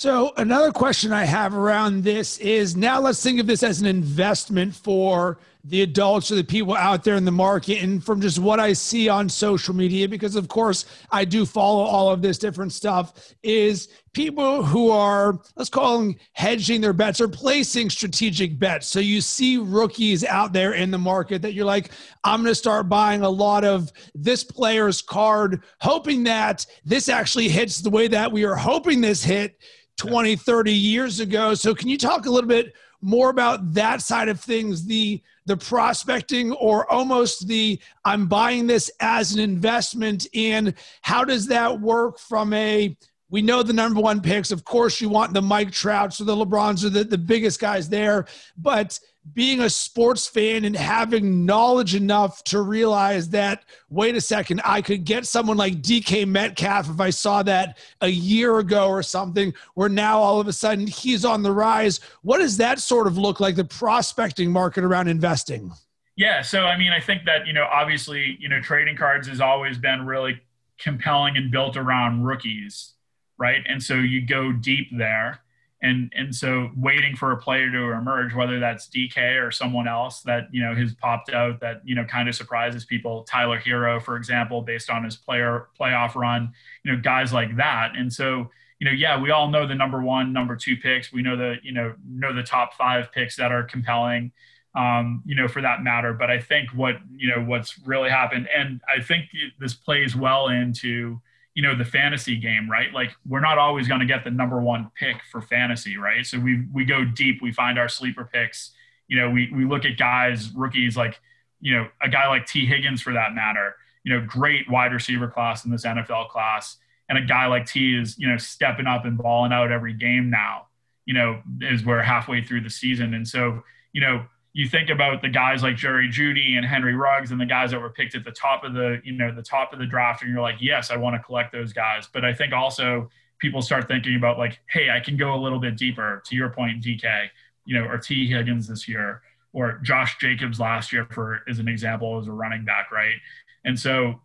So, 0.00 0.32
another 0.38 0.72
question 0.72 1.12
I 1.12 1.26
have 1.26 1.54
around 1.54 2.04
this 2.04 2.38
is 2.38 2.74
now 2.74 3.00
let's 3.00 3.22
think 3.22 3.38
of 3.38 3.46
this 3.46 3.62
as 3.62 3.82
an 3.82 3.86
investment 3.86 4.74
for 4.74 5.36
the 5.64 5.82
adults 5.82 6.32
or 6.32 6.36
the 6.36 6.42
people 6.42 6.74
out 6.74 7.04
there 7.04 7.16
in 7.16 7.26
the 7.26 7.30
market. 7.30 7.82
And 7.82 8.02
from 8.02 8.18
just 8.18 8.38
what 8.38 8.58
I 8.58 8.72
see 8.72 9.10
on 9.10 9.28
social 9.28 9.74
media, 9.74 10.08
because 10.08 10.36
of 10.36 10.48
course 10.48 10.86
I 11.12 11.26
do 11.26 11.44
follow 11.44 11.84
all 11.84 12.08
of 12.08 12.22
this 12.22 12.38
different 12.38 12.72
stuff, 12.72 13.34
is 13.42 13.90
people 14.14 14.62
who 14.62 14.90
are, 14.90 15.38
let's 15.56 15.68
call 15.68 15.98
them 15.98 16.16
hedging 16.32 16.80
their 16.80 16.94
bets 16.94 17.20
or 17.20 17.28
placing 17.28 17.90
strategic 17.90 18.58
bets. 18.58 18.86
So, 18.86 19.00
you 19.00 19.20
see 19.20 19.58
rookies 19.58 20.24
out 20.24 20.54
there 20.54 20.72
in 20.72 20.90
the 20.90 20.96
market 20.96 21.42
that 21.42 21.52
you're 21.52 21.66
like, 21.66 21.90
I'm 22.24 22.40
going 22.40 22.50
to 22.50 22.54
start 22.54 22.88
buying 22.88 23.20
a 23.20 23.28
lot 23.28 23.66
of 23.66 23.92
this 24.14 24.44
player's 24.44 25.02
card, 25.02 25.62
hoping 25.82 26.24
that 26.24 26.64
this 26.86 27.10
actually 27.10 27.50
hits 27.50 27.82
the 27.82 27.90
way 27.90 28.08
that 28.08 28.32
we 28.32 28.46
are 28.46 28.56
hoping 28.56 29.02
this 29.02 29.22
hit 29.22 29.60
20, 30.00 30.34
30 30.34 30.72
years 30.72 31.20
ago. 31.20 31.52
So 31.52 31.74
can 31.74 31.88
you 31.88 31.98
talk 31.98 32.24
a 32.24 32.30
little 32.30 32.48
bit 32.48 32.72
more 33.02 33.28
about 33.28 33.74
that 33.74 34.00
side 34.00 34.28
of 34.28 34.40
things, 34.40 34.86
the 34.86 35.22
the 35.44 35.56
prospecting 35.56 36.52
or 36.52 36.90
almost 36.90 37.48
the 37.48 37.78
I'm 38.04 38.26
buying 38.26 38.66
this 38.66 38.90
as 39.00 39.32
an 39.34 39.40
investment 39.40 40.26
in 40.32 40.74
how 41.02 41.24
does 41.24 41.46
that 41.48 41.80
work 41.80 42.18
from 42.18 42.52
a 42.54 42.96
we 43.28 43.42
know 43.42 43.62
the 43.62 43.74
number 43.74 44.00
one 44.00 44.20
picks. 44.20 44.50
Of 44.50 44.64
course, 44.64 45.00
you 45.00 45.08
want 45.10 45.34
the 45.34 45.42
Mike 45.42 45.70
Trouts 45.70 46.20
or 46.20 46.24
the 46.24 46.34
LeBrons 46.34 46.84
or 46.84 46.88
the, 46.88 47.04
the 47.04 47.18
biggest 47.18 47.60
guys 47.60 47.88
there. 47.88 48.26
But 48.56 48.98
being 49.34 49.60
a 49.60 49.70
sports 49.70 50.26
fan 50.26 50.64
and 50.64 50.74
having 50.74 51.44
knowledge 51.44 51.94
enough 51.94 52.42
to 52.44 52.62
realize 52.62 53.28
that, 53.30 53.64
wait 53.90 54.16
a 54.16 54.20
second, 54.20 54.62
I 54.64 54.80
could 54.82 55.04
get 55.04 55.26
someone 55.26 55.56
like 55.56 55.82
DK 55.82 56.26
Metcalf 56.26 56.88
if 56.88 57.00
I 57.00 57.10
saw 57.10 57.42
that 57.42 57.78
a 58.00 58.08
year 58.08 58.58
ago 58.58 58.88
or 58.88 59.02
something, 59.02 59.52
where 59.74 59.88
now 59.88 60.18
all 60.18 60.40
of 60.40 60.48
a 60.48 60.52
sudden 60.52 60.86
he's 60.86 61.24
on 61.24 61.42
the 61.42 61.52
rise. 61.52 62.00
What 62.22 62.38
does 62.38 62.56
that 62.56 62.80
sort 62.80 63.06
of 63.06 63.18
look 63.18 63.40
like, 63.40 63.56
the 63.56 63.64
prospecting 63.64 64.50
market 64.50 64.84
around 64.84 65.08
investing? 65.08 65.70
Yeah. 66.16 66.42
So, 66.42 66.64
I 66.66 66.76
mean, 66.76 66.92
I 66.92 67.00
think 67.00 67.24
that, 67.26 67.46
you 67.46 67.52
know, 67.52 67.66
obviously, 67.70 68.36
you 68.40 68.48
know, 68.48 68.60
trading 68.60 68.96
cards 68.96 69.28
has 69.28 69.40
always 69.40 69.78
been 69.78 70.06
really 70.06 70.40
compelling 70.78 71.36
and 71.36 71.50
built 71.50 71.76
around 71.76 72.24
rookies, 72.24 72.94
right? 73.38 73.62
And 73.66 73.82
so 73.82 73.94
you 73.94 74.26
go 74.26 74.50
deep 74.50 74.88
there 74.96 75.40
and 75.82 76.12
and 76.14 76.34
so 76.34 76.70
waiting 76.76 77.16
for 77.16 77.32
a 77.32 77.36
player 77.36 77.70
to 77.70 77.92
emerge, 77.92 78.34
whether 78.34 78.60
that's 78.60 78.88
DK 78.88 79.42
or 79.42 79.50
someone 79.50 79.88
else 79.88 80.20
that 80.22 80.48
you 80.52 80.62
know 80.62 80.74
has 80.74 80.94
popped 80.94 81.32
out 81.32 81.60
that 81.60 81.80
you 81.84 81.94
know 81.94 82.04
kind 82.04 82.28
of 82.28 82.34
surprises 82.34 82.84
people. 82.84 83.24
Tyler 83.24 83.58
Herro 83.58 84.02
for 84.02 84.16
example, 84.16 84.62
based 84.62 84.90
on 84.90 85.04
his 85.04 85.16
player 85.16 85.68
playoff 85.78 86.14
run, 86.14 86.52
you 86.84 86.92
know 86.92 87.00
guys 87.00 87.32
like 87.32 87.56
that. 87.56 87.92
And 87.96 88.12
so 88.12 88.50
you 88.80 88.86
know, 88.86 88.92
yeah, 88.92 89.20
we 89.20 89.30
all 89.30 89.48
know 89.48 89.66
the 89.66 89.74
number 89.74 90.02
one, 90.02 90.32
number 90.32 90.56
two 90.56 90.76
picks. 90.76 91.12
We 91.12 91.22
know 91.22 91.36
the 91.36 91.56
you 91.62 91.72
know 91.72 91.94
know 92.08 92.34
the 92.34 92.42
top 92.42 92.74
five 92.74 93.12
picks 93.12 93.36
that 93.36 93.52
are 93.52 93.62
compelling. 93.62 94.32
Um, 94.74 95.22
you 95.26 95.34
know, 95.34 95.48
for 95.48 95.60
that 95.62 95.82
matter. 95.82 96.12
But 96.14 96.30
I 96.30 96.40
think 96.40 96.70
what 96.70 96.96
you 97.14 97.28
know 97.28 97.42
what's 97.42 97.78
really 97.84 98.08
happened, 98.08 98.48
and 98.56 98.80
I 98.88 99.02
think 99.02 99.26
this 99.58 99.74
plays 99.74 100.16
well 100.16 100.48
into 100.48 101.20
you 101.54 101.62
know 101.62 101.76
the 101.76 101.84
fantasy 101.84 102.36
game 102.36 102.70
right? 102.70 102.92
Like 102.92 103.12
we're 103.26 103.40
not 103.40 103.58
always 103.58 103.88
going 103.88 104.00
to 104.00 104.06
get 104.06 104.24
the 104.24 104.30
number 104.30 104.60
one 104.60 104.90
pick 104.96 105.16
for 105.30 105.40
fantasy 105.40 105.96
right? 105.96 106.24
So 106.24 106.38
we 106.38 106.66
we 106.72 106.84
go 106.84 107.04
deep 107.04 107.42
we 107.42 107.52
find 107.52 107.78
our 107.78 107.88
sleeper 107.88 108.28
picks. 108.32 108.72
You 109.08 109.18
know 109.18 109.30
we 109.30 109.50
we 109.52 109.64
look 109.64 109.84
at 109.84 109.98
guys 109.98 110.50
rookies 110.52 110.96
like 110.96 111.20
you 111.60 111.74
know 111.74 111.88
a 112.02 112.08
guy 112.08 112.28
like 112.28 112.46
Tee 112.46 112.66
Higgins 112.66 113.02
for 113.02 113.12
that 113.12 113.34
matter 113.34 113.74
you 114.04 114.14
know 114.14 114.24
great 114.26 114.70
wide 114.70 114.92
receiver 114.92 115.28
class 115.28 115.64
in 115.64 115.70
this 115.70 115.84
NFL 115.84 116.28
class. 116.28 116.76
And 117.08 117.18
a 117.18 117.22
guy 117.22 117.46
like 117.46 117.66
T 117.66 117.96
is 117.96 118.18
you 118.18 118.28
know 118.28 118.36
stepping 118.36 118.86
up 118.86 119.04
and 119.04 119.18
balling 119.18 119.52
out 119.52 119.72
every 119.72 119.92
game 119.92 120.30
now 120.30 120.66
you 121.06 121.14
know 121.14 121.42
as 121.68 121.84
we're 121.84 122.02
halfway 122.02 122.42
through 122.42 122.62
the 122.62 122.70
season. 122.70 123.14
And 123.14 123.26
so 123.26 123.62
you 123.92 124.00
know 124.00 124.24
you 124.52 124.68
think 124.68 124.90
about 124.90 125.22
the 125.22 125.28
guys 125.28 125.62
like 125.62 125.76
Jerry 125.76 126.08
Jeudy 126.08 126.56
and 126.56 126.66
Henry 126.66 126.94
Ruggs 126.94 127.30
and 127.30 127.40
the 127.40 127.46
guys 127.46 127.70
that 127.70 127.80
were 127.80 127.90
picked 127.90 128.14
at 128.16 128.24
the 128.24 128.32
top 128.32 128.64
of 128.64 128.74
the, 128.74 129.00
you 129.04 129.12
know, 129.12 129.32
the 129.32 129.42
top 129.42 129.72
of 129.72 129.78
the 129.78 129.86
draft, 129.86 130.22
and 130.22 130.32
you're 130.32 130.40
like, 130.40 130.56
yes, 130.60 130.90
I 130.90 130.96
want 130.96 131.14
to 131.14 131.22
collect 131.22 131.52
those 131.52 131.72
guys. 131.72 132.08
But 132.12 132.24
I 132.24 132.34
think 132.34 132.52
also 132.52 133.08
people 133.38 133.62
start 133.62 133.86
thinking 133.86 134.16
about 134.16 134.38
like, 134.38 134.58
hey, 134.68 134.90
I 134.90 134.98
can 134.98 135.16
go 135.16 135.34
a 135.34 135.40
little 135.40 135.60
bit 135.60 135.76
deeper. 135.76 136.22
To 136.26 136.36
your 136.36 136.50
point, 136.50 136.82
DK, 136.82 137.28
you 137.64 137.78
know, 137.78 137.86
or 137.86 137.96
Tee 137.98 138.28
Higgins 138.28 138.66
this 138.66 138.88
year, 138.88 139.22
or 139.52 139.78
Josh 139.84 140.18
Jacobs 140.18 140.58
last 140.58 140.92
year 140.92 141.06
for 141.12 141.42
as 141.48 141.60
an 141.60 141.68
example 141.68 142.18
as 142.18 142.26
a 142.26 142.32
running 142.32 142.64
back, 142.64 142.90
right? 142.90 143.16
And 143.64 143.78
so 143.78 144.20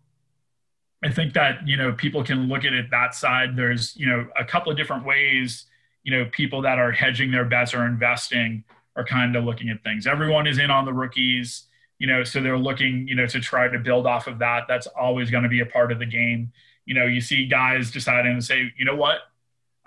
I 1.03 1.11
think 1.11 1.33
that 1.33 1.67
you 1.67 1.77
know 1.77 1.91
people 1.93 2.23
can 2.23 2.47
look 2.47 2.65
at 2.65 2.73
it 2.73 2.89
that 2.89 3.13
side. 3.13 3.55
There's 3.55 3.95
you 3.95 4.07
know 4.07 4.27
a 4.37 4.43
couple 4.43 4.71
of 4.71 4.77
different 4.77 5.05
ways. 5.05 5.65
You 6.01 6.17
know, 6.17 6.29
people 6.31 6.63
that 6.63 6.79
are 6.79 6.91
hedging 6.91 7.31
their 7.31 7.45
bets 7.45 7.75
or 7.75 7.85
investing 7.85 8.63
are 8.95 9.05
kind 9.05 9.35
of 9.35 9.43
looking 9.43 9.69
at 9.69 9.83
things. 9.83 10.07
Everyone 10.07 10.47
is 10.47 10.57
in 10.57 10.71
on 10.71 10.85
the 10.85 10.93
rookies, 10.93 11.63
you 11.99 12.07
know, 12.07 12.23
so 12.23 12.41
they're 12.41 12.57
looking, 12.57 13.07
you 13.07 13.15
know, 13.15 13.27
to 13.27 13.39
try 13.39 13.67
to 13.67 13.79
build 13.79 14.05
off 14.05 14.27
of 14.27 14.39
that. 14.39 14.63
That's 14.67 14.87
always 14.87 15.29
going 15.29 15.43
to 15.43 15.49
be 15.49 15.61
a 15.61 15.65
part 15.65 15.91
of 15.91 15.99
the 15.99 16.05
game. 16.05 16.51
You 16.85 16.93
know, 16.93 17.05
you 17.05 17.21
see 17.21 17.45
guys 17.45 17.91
deciding 17.91 18.35
to 18.35 18.41
say, 18.41 18.71
you 18.77 18.85
know 18.85 18.95
what, 18.95 19.19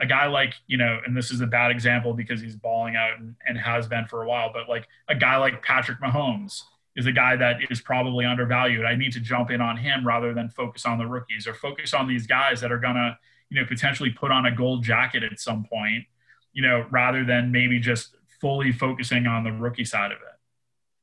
a 0.01 0.07
guy 0.07 0.27
like, 0.27 0.55
you 0.67 0.77
know, 0.77 0.99
and 1.07 1.17
this 1.17 1.31
is 1.31 1.41
a 1.41 1.47
bad 1.47 1.71
example 1.71 2.15
because 2.15 2.41
he's 2.41 2.57
balling 2.57 2.97
out 2.97 3.19
and, 3.19 3.35
and 3.47 3.59
has 3.59 3.87
been 3.87 4.07
for 4.07 4.23
a 4.23 4.29
while, 4.29 4.51
but 4.53 4.69
like 4.69 4.87
a 5.09 5.15
guy 5.15 5.37
like 5.37 5.63
Patrick 5.63 6.01
Mahomes 6.01 6.63
is 6.97 7.07
a 7.07 7.13
guy 7.13 7.37
that 7.37 7.59
is 7.71 7.81
probably 7.81 8.25
undervalued. 8.25 8.85
I 8.85 8.97
need 8.97 9.13
to 9.13 9.21
jump 9.21 9.51
in 9.51 9.61
on 9.61 9.77
him 9.77 10.07
rather 10.07 10.35
than 10.35 10.49
focus 10.49 10.85
on 10.85 10.99
the 10.99 11.07
rookies 11.07 11.47
or 11.47 11.55
focus 11.55 11.95
on 11.95 12.09
these 12.09 12.27
guys 12.27 12.61
that 12.61 12.73
are 12.73 12.79
going 12.79 12.97
to, 12.97 13.17
you 13.51 13.61
know, 13.61 13.67
potentially 13.67 14.11
put 14.11 14.31
on 14.31 14.47
a 14.47 14.55
gold 14.55 14.83
jacket 14.83 15.23
at 15.23 15.39
some 15.39 15.65
point, 15.65 16.05
you 16.53 16.63
know, 16.63 16.87
rather 16.91 17.25
than 17.25 17.53
maybe 17.53 17.79
just 17.79 18.17
fully 18.41 18.73
focusing 18.73 19.27
on 19.27 19.45
the 19.45 19.53
rookie 19.53 19.85
side 19.85 20.13
of 20.13 20.19
it. 20.19 20.39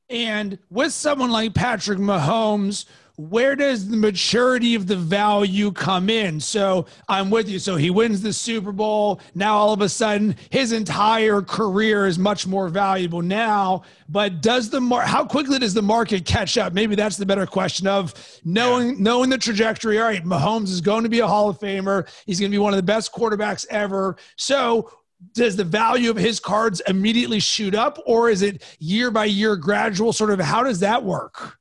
And 0.08 0.58
with 0.70 0.92
someone 0.92 1.30
like 1.30 1.54
Patrick 1.54 1.98
Mahomes, 1.98 2.84
where 3.16 3.56
does 3.56 3.88
the 3.88 3.96
maturity 3.96 4.74
of 4.74 4.86
the 4.86 4.96
value 4.96 5.72
come 5.72 6.10
in? 6.10 6.38
So 6.38 6.86
I'm 7.08 7.30
with 7.30 7.48
you. 7.48 7.58
So 7.58 7.76
he 7.76 7.88
wins 7.88 8.20
the 8.20 8.32
Super 8.32 8.72
Bowl. 8.72 9.20
Now 9.34 9.56
all 9.56 9.72
of 9.72 9.80
a 9.80 9.88
sudden 9.88 10.36
his 10.50 10.72
entire 10.72 11.40
career 11.40 12.06
is 12.06 12.18
much 12.18 12.46
more 12.46 12.68
valuable 12.68 13.22
now. 13.22 13.82
But 14.08 14.42
does 14.42 14.68
the 14.68 14.82
mar- 14.82 15.06
how 15.06 15.24
quickly 15.24 15.58
does 15.58 15.72
the 15.72 15.82
market 15.82 16.26
catch 16.26 16.58
up? 16.58 16.74
Maybe 16.74 16.94
that's 16.94 17.16
the 17.16 17.26
better 17.26 17.46
question 17.46 17.86
of 17.86 18.12
knowing 18.44 18.90
yeah. 18.90 18.94
knowing 18.98 19.30
the 19.30 19.38
trajectory. 19.38 19.98
All 19.98 20.04
right, 20.04 20.22
Mahomes 20.22 20.68
is 20.68 20.82
going 20.82 21.02
to 21.04 21.08
be 21.08 21.20
a 21.20 21.26
Hall 21.26 21.48
of 21.48 21.58
Famer. 21.58 22.06
He's 22.26 22.38
going 22.38 22.50
to 22.50 22.54
be 22.54 22.60
one 22.60 22.74
of 22.74 22.78
the 22.78 22.82
best 22.82 23.12
quarterbacks 23.12 23.66
ever. 23.70 24.16
So 24.36 24.90
does 25.32 25.56
the 25.56 25.64
value 25.64 26.10
of 26.10 26.16
his 26.16 26.40
cards 26.40 26.80
immediately 26.86 27.40
shoot 27.40 27.74
up 27.74 27.98
or 28.06 28.28
is 28.28 28.42
it 28.42 28.62
year 28.78 29.10
by 29.10 29.24
year 29.24 29.56
gradual? 29.56 30.12
Sort 30.12 30.30
of 30.30 30.40
how 30.40 30.62
does 30.62 30.80
that 30.80 31.02
work? 31.04 31.58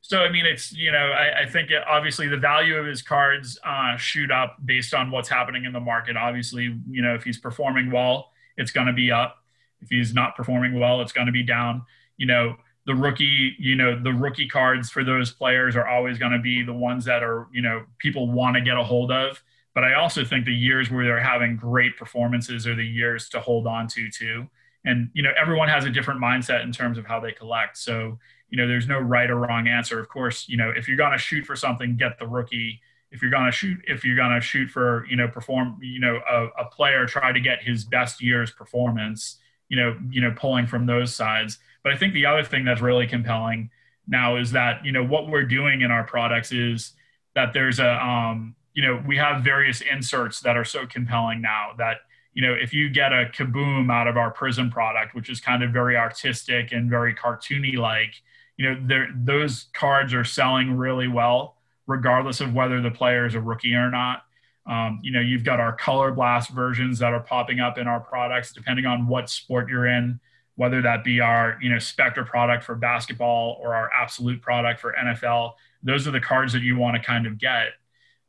So 0.00 0.20
i 0.20 0.30
mean 0.30 0.44
it's 0.44 0.70
you 0.72 0.92
know 0.92 1.12
i, 1.12 1.42
I 1.42 1.46
think 1.46 1.70
it, 1.70 1.82
obviously 1.88 2.28
the 2.28 2.36
value 2.36 2.76
of 2.76 2.84
his 2.84 3.00
cards 3.00 3.58
uh, 3.64 3.96
shoot 3.96 4.30
up 4.30 4.58
based 4.64 4.92
on 4.92 5.10
what's 5.10 5.30
happening 5.30 5.64
in 5.64 5.72
the 5.72 5.80
market. 5.80 6.16
Obviously 6.16 6.78
you 6.90 7.02
know 7.02 7.14
if 7.14 7.24
he's 7.24 7.38
performing 7.38 7.90
well 7.90 8.30
it's 8.56 8.70
going 8.70 8.86
to 8.86 8.92
be 8.92 9.10
up. 9.10 9.36
If 9.80 9.88
he's 9.88 10.14
not 10.14 10.36
performing 10.36 10.78
well 10.78 11.00
it's 11.00 11.12
going 11.12 11.26
to 11.26 11.32
be 11.32 11.42
down. 11.42 11.82
You 12.16 12.26
know 12.26 12.56
the 12.86 12.94
rookie 12.94 13.54
you 13.58 13.76
know 13.76 13.98
the 13.98 14.12
rookie 14.12 14.48
cards 14.48 14.90
for 14.90 15.04
those 15.04 15.30
players 15.30 15.74
are 15.74 15.86
always 15.86 16.18
going 16.18 16.32
to 16.32 16.38
be 16.38 16.62
the 16.62 16.72
ones 16.72 17.04
that 17.06 17.22
are 17.22 17.48
you 17.52 17.62
know 17.62 17.84
people 17.98 18.30
want 18.30 18.56
to 18.56 18.60
get 18.60 18.76
a 18.76 18.84
hold 18.84 19.10
of 19.10 19.42
but 19.74 19.84
I 19.84 19.94
also 19.94 20.24
think 20.24 20.44
the 20.44 20.54
years 20.54 20.90
where 20.90 21.04
they're 21.04 21.20
having 21.20 21.56
great 21.56 21.96
performances 21.96 22.66
are 22.66 22.76
the 22.76 22.86
years 22.86 23.28
to 23.30 23.40
hold 23.40 23.66
on 23.66 23.88
to 23.88 24.08
too. 24.10 24.48
And 24.84 25.10
you 25.14 25.22
know, 25.22 25.32
everyone 25.40 25.68
has 25.68 25.84
a 25.84 25.90
different 25.90 26.20
mindset 26.20 26.62
in 26.62 26.72
terms 26.72 26.98
of 26.98 27.06
how 27.06 27.20
they 27.20 27.32
collect. 27.32 27.76
So 27.76 28.18
you 28.50 28.56
know, 28.58 28.68
there's 28.68 28.86
no 28.86 29.00
right 29.00 29.28
or 29.30 29.36
wrong 29.36 29.66
answer. 29.66 29.98
Of 29.98 30.08
course, 30.08 30.48
you 30.48 30.56
know, 30.56 30.70
if 30.70 30.86
you're 30.86 30.96
gonna 30.96 31.18
shoot 31.18 31.44
for 31.44 31.56
something, 31.56 31.96
get 31.96 32.18
the 32.18 32.26
rookie. 32.26 32.80
If 33.10 33.20
you're 33.20 33.30
gonna 33.30 33.50
shoot, 33.50 33.78
if 33.88 34.04
you're 34.04 34.16
gonna 34.16 34.40
shoot 34.40 34.70
for, 34.70 35.06
you 35.08 35.16
know, 35.16 35.26
perform, 35.26 35.78
you 35.82 35.98
know, 35.98 36.20
a, 36.30 36.62
a 36.62 36.64
player, 36.66 37.06
try 37.06 37.32
to 37.32 37.40
get 37.40 37.62
his 37.62 37.84
best 37.84 38.22
year's 38.22 38.52
performance. 38.52 39.38
You 39.68 39.78
know, 39.78 39.98
you 40.10 40.20
know, 40.20 40.32
pulling 40.36 40.66
from 40.66 40.86
those 40.86 41.14
sides. 41.14 41.58
But 41.82 41.92
I 41.92 41.96
think 41.96 42.14
the 42.14 42.26
other 42.26 42.44
thing 42.44 42.64
that's 42.64 42.80
really 42.80 43.06
compelling 43.06 43.70
now 44.06 44.36
is 44.36 44.52
that 44.52 44.84
you 44.84 44.92
know 44.92 45.04
what 45.04 45.28
we're 45.28 45.46
doing 45.46 45.80
in 45.80 45.90
our 45.90 46.04
products 46.04 46.52
is 46.52 46.92
that 47.34 47.52
there's 47.54 47.80
a 47.80 48.04
um, 48.04 48.54
you 48.74 48.82
know, 48.82 49.02
we 49.06 49.16
have 49.16 49.42
various 49.42 49.80
inserts 49.80 50.40
that 50.40 50.56
are 50.56 50.64
so 50.64 50.86
compelling 50.86 51.40
now 51.40 51.70
that, 51.78 51.98
you 52.34 52.42
know, 52.42 52.52
if 52.52 52.74
you 52.74 52.90
get 52.90 53.12
a 53.12 53.30
kaboom 53.32 53.90
out 53.90 54.08
of 54.08 54.16
our 54.16 54.34
Prizm 54.34 54.70
product, 54.70 55.14
which 55.14 55.30
is 55.30 55.40
kind 55.40 55.62
of 55.62 55.70
very 55.70 55.96
artistic 55.96 56.72
and 56.72 56.90
very 56.90 57.14
cartoony 57.14 57.76
like, 57.76 58.14
you 58.56 58.68
know, 58.68 59.08
those 59.24 59.66
cards 59.72 60.12
are 60.12 60.24
selling 60.24 60.76
really 60.76 61.08
well, 61.08 61.56
regardless 61.86 62.40
of 62.40 62.52
whether 62.52 62.80
the 62.80 62.90
player 62.90 63.26
is 63.26 63.34
a 63.34 63.40
rookie 63.40 63.74
or 63.74 63.90
not. 63.90 64.24
Um, 64.66 65.00
you 65.02 65.12
know, 65.12 65.20
you've 65.20 65.44
got 65.44 65.60
our 65.60 65.74
color 65.76 66.10
blast 66.10 66.50
versions 66.50 66.98
that 66.98 67.12
are 67.12 67.20
popping 67.20 67.60
up 67.60 67.78
in 67.78 67.86
our 67.86 68.00
products, 68.00 68.52
depending 68.52 68.86
on 68.86 69.06
what 69.06 69.28
sport 69.28 69.68
you're 69.68 69.86
in, 69.86 70.18
whether 70.56 70.80
that 70.82 71.04
be 71.04 71.20
our, 71.20 71.58
you 71.60 71.70
know, 71.70 71.78
Spectra 71.78 72.24
product 72.24 72.64
for 72.64 72.74
basketball 72.74 73.58
or 73.60 73.74
our 73.74 73.90
Absolute 73.92 74.40
product 74.40 74.80
for 74.80 74.94
NFL. 74.98 75.52
Those 75.82 76.08
are 76.08 76.12
the 76.12 76.20
cards 76.20 76.52
that 76.54 76.62
you 76.62 76.78
want 76.78 76.96
to 76.96 77.02
kind 77.02 77.26
of 77.26 77.38
get. 77.38 77.72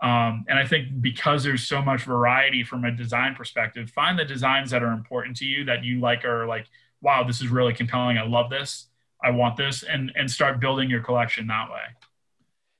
Um, 0.05 0.45
and 0.47 0.59
I 0.59 0.67
think 0.67 1.01
because 1.01 1.43
there's 1.43 1.67
so 1.67 1.81
much 1.81 2.03
variety 2.03 2.63
from 2.63 2.85
a 2.85 2.91
design 2.91 3.33
perspective, 3.33 3.89
find 3.89 4.19
the 4.19 4.23
designs 4.23 4.69
that 4.69 4.83
are 4.83 4.91
important 4.93 5.35
to 5.37 5.45
you 5.45 5.65
that 5.65 5.83
you 5.83 5.99
like 5.99 6.23
are 6.23 6.45
like, 6.45 6.67
wow, 7.01 7.23
this 7.23 7.41
is 7.41 7.47
really 7.47 7.73
compelling. 7.73 8.15
I 8.19 8.23
love 8.23 8.51
this. 8.51 8.85
I 9.23 9.31
want 9.31 9.57
this, 9.57 9.81
and 9.81 10.11
and 10.15 10.29
start 10.29 10.59
building 10.59 10.91
your 10.91 11.01
collection 11.01 11.47
that 11.47 11.71
way. 11.71 11.81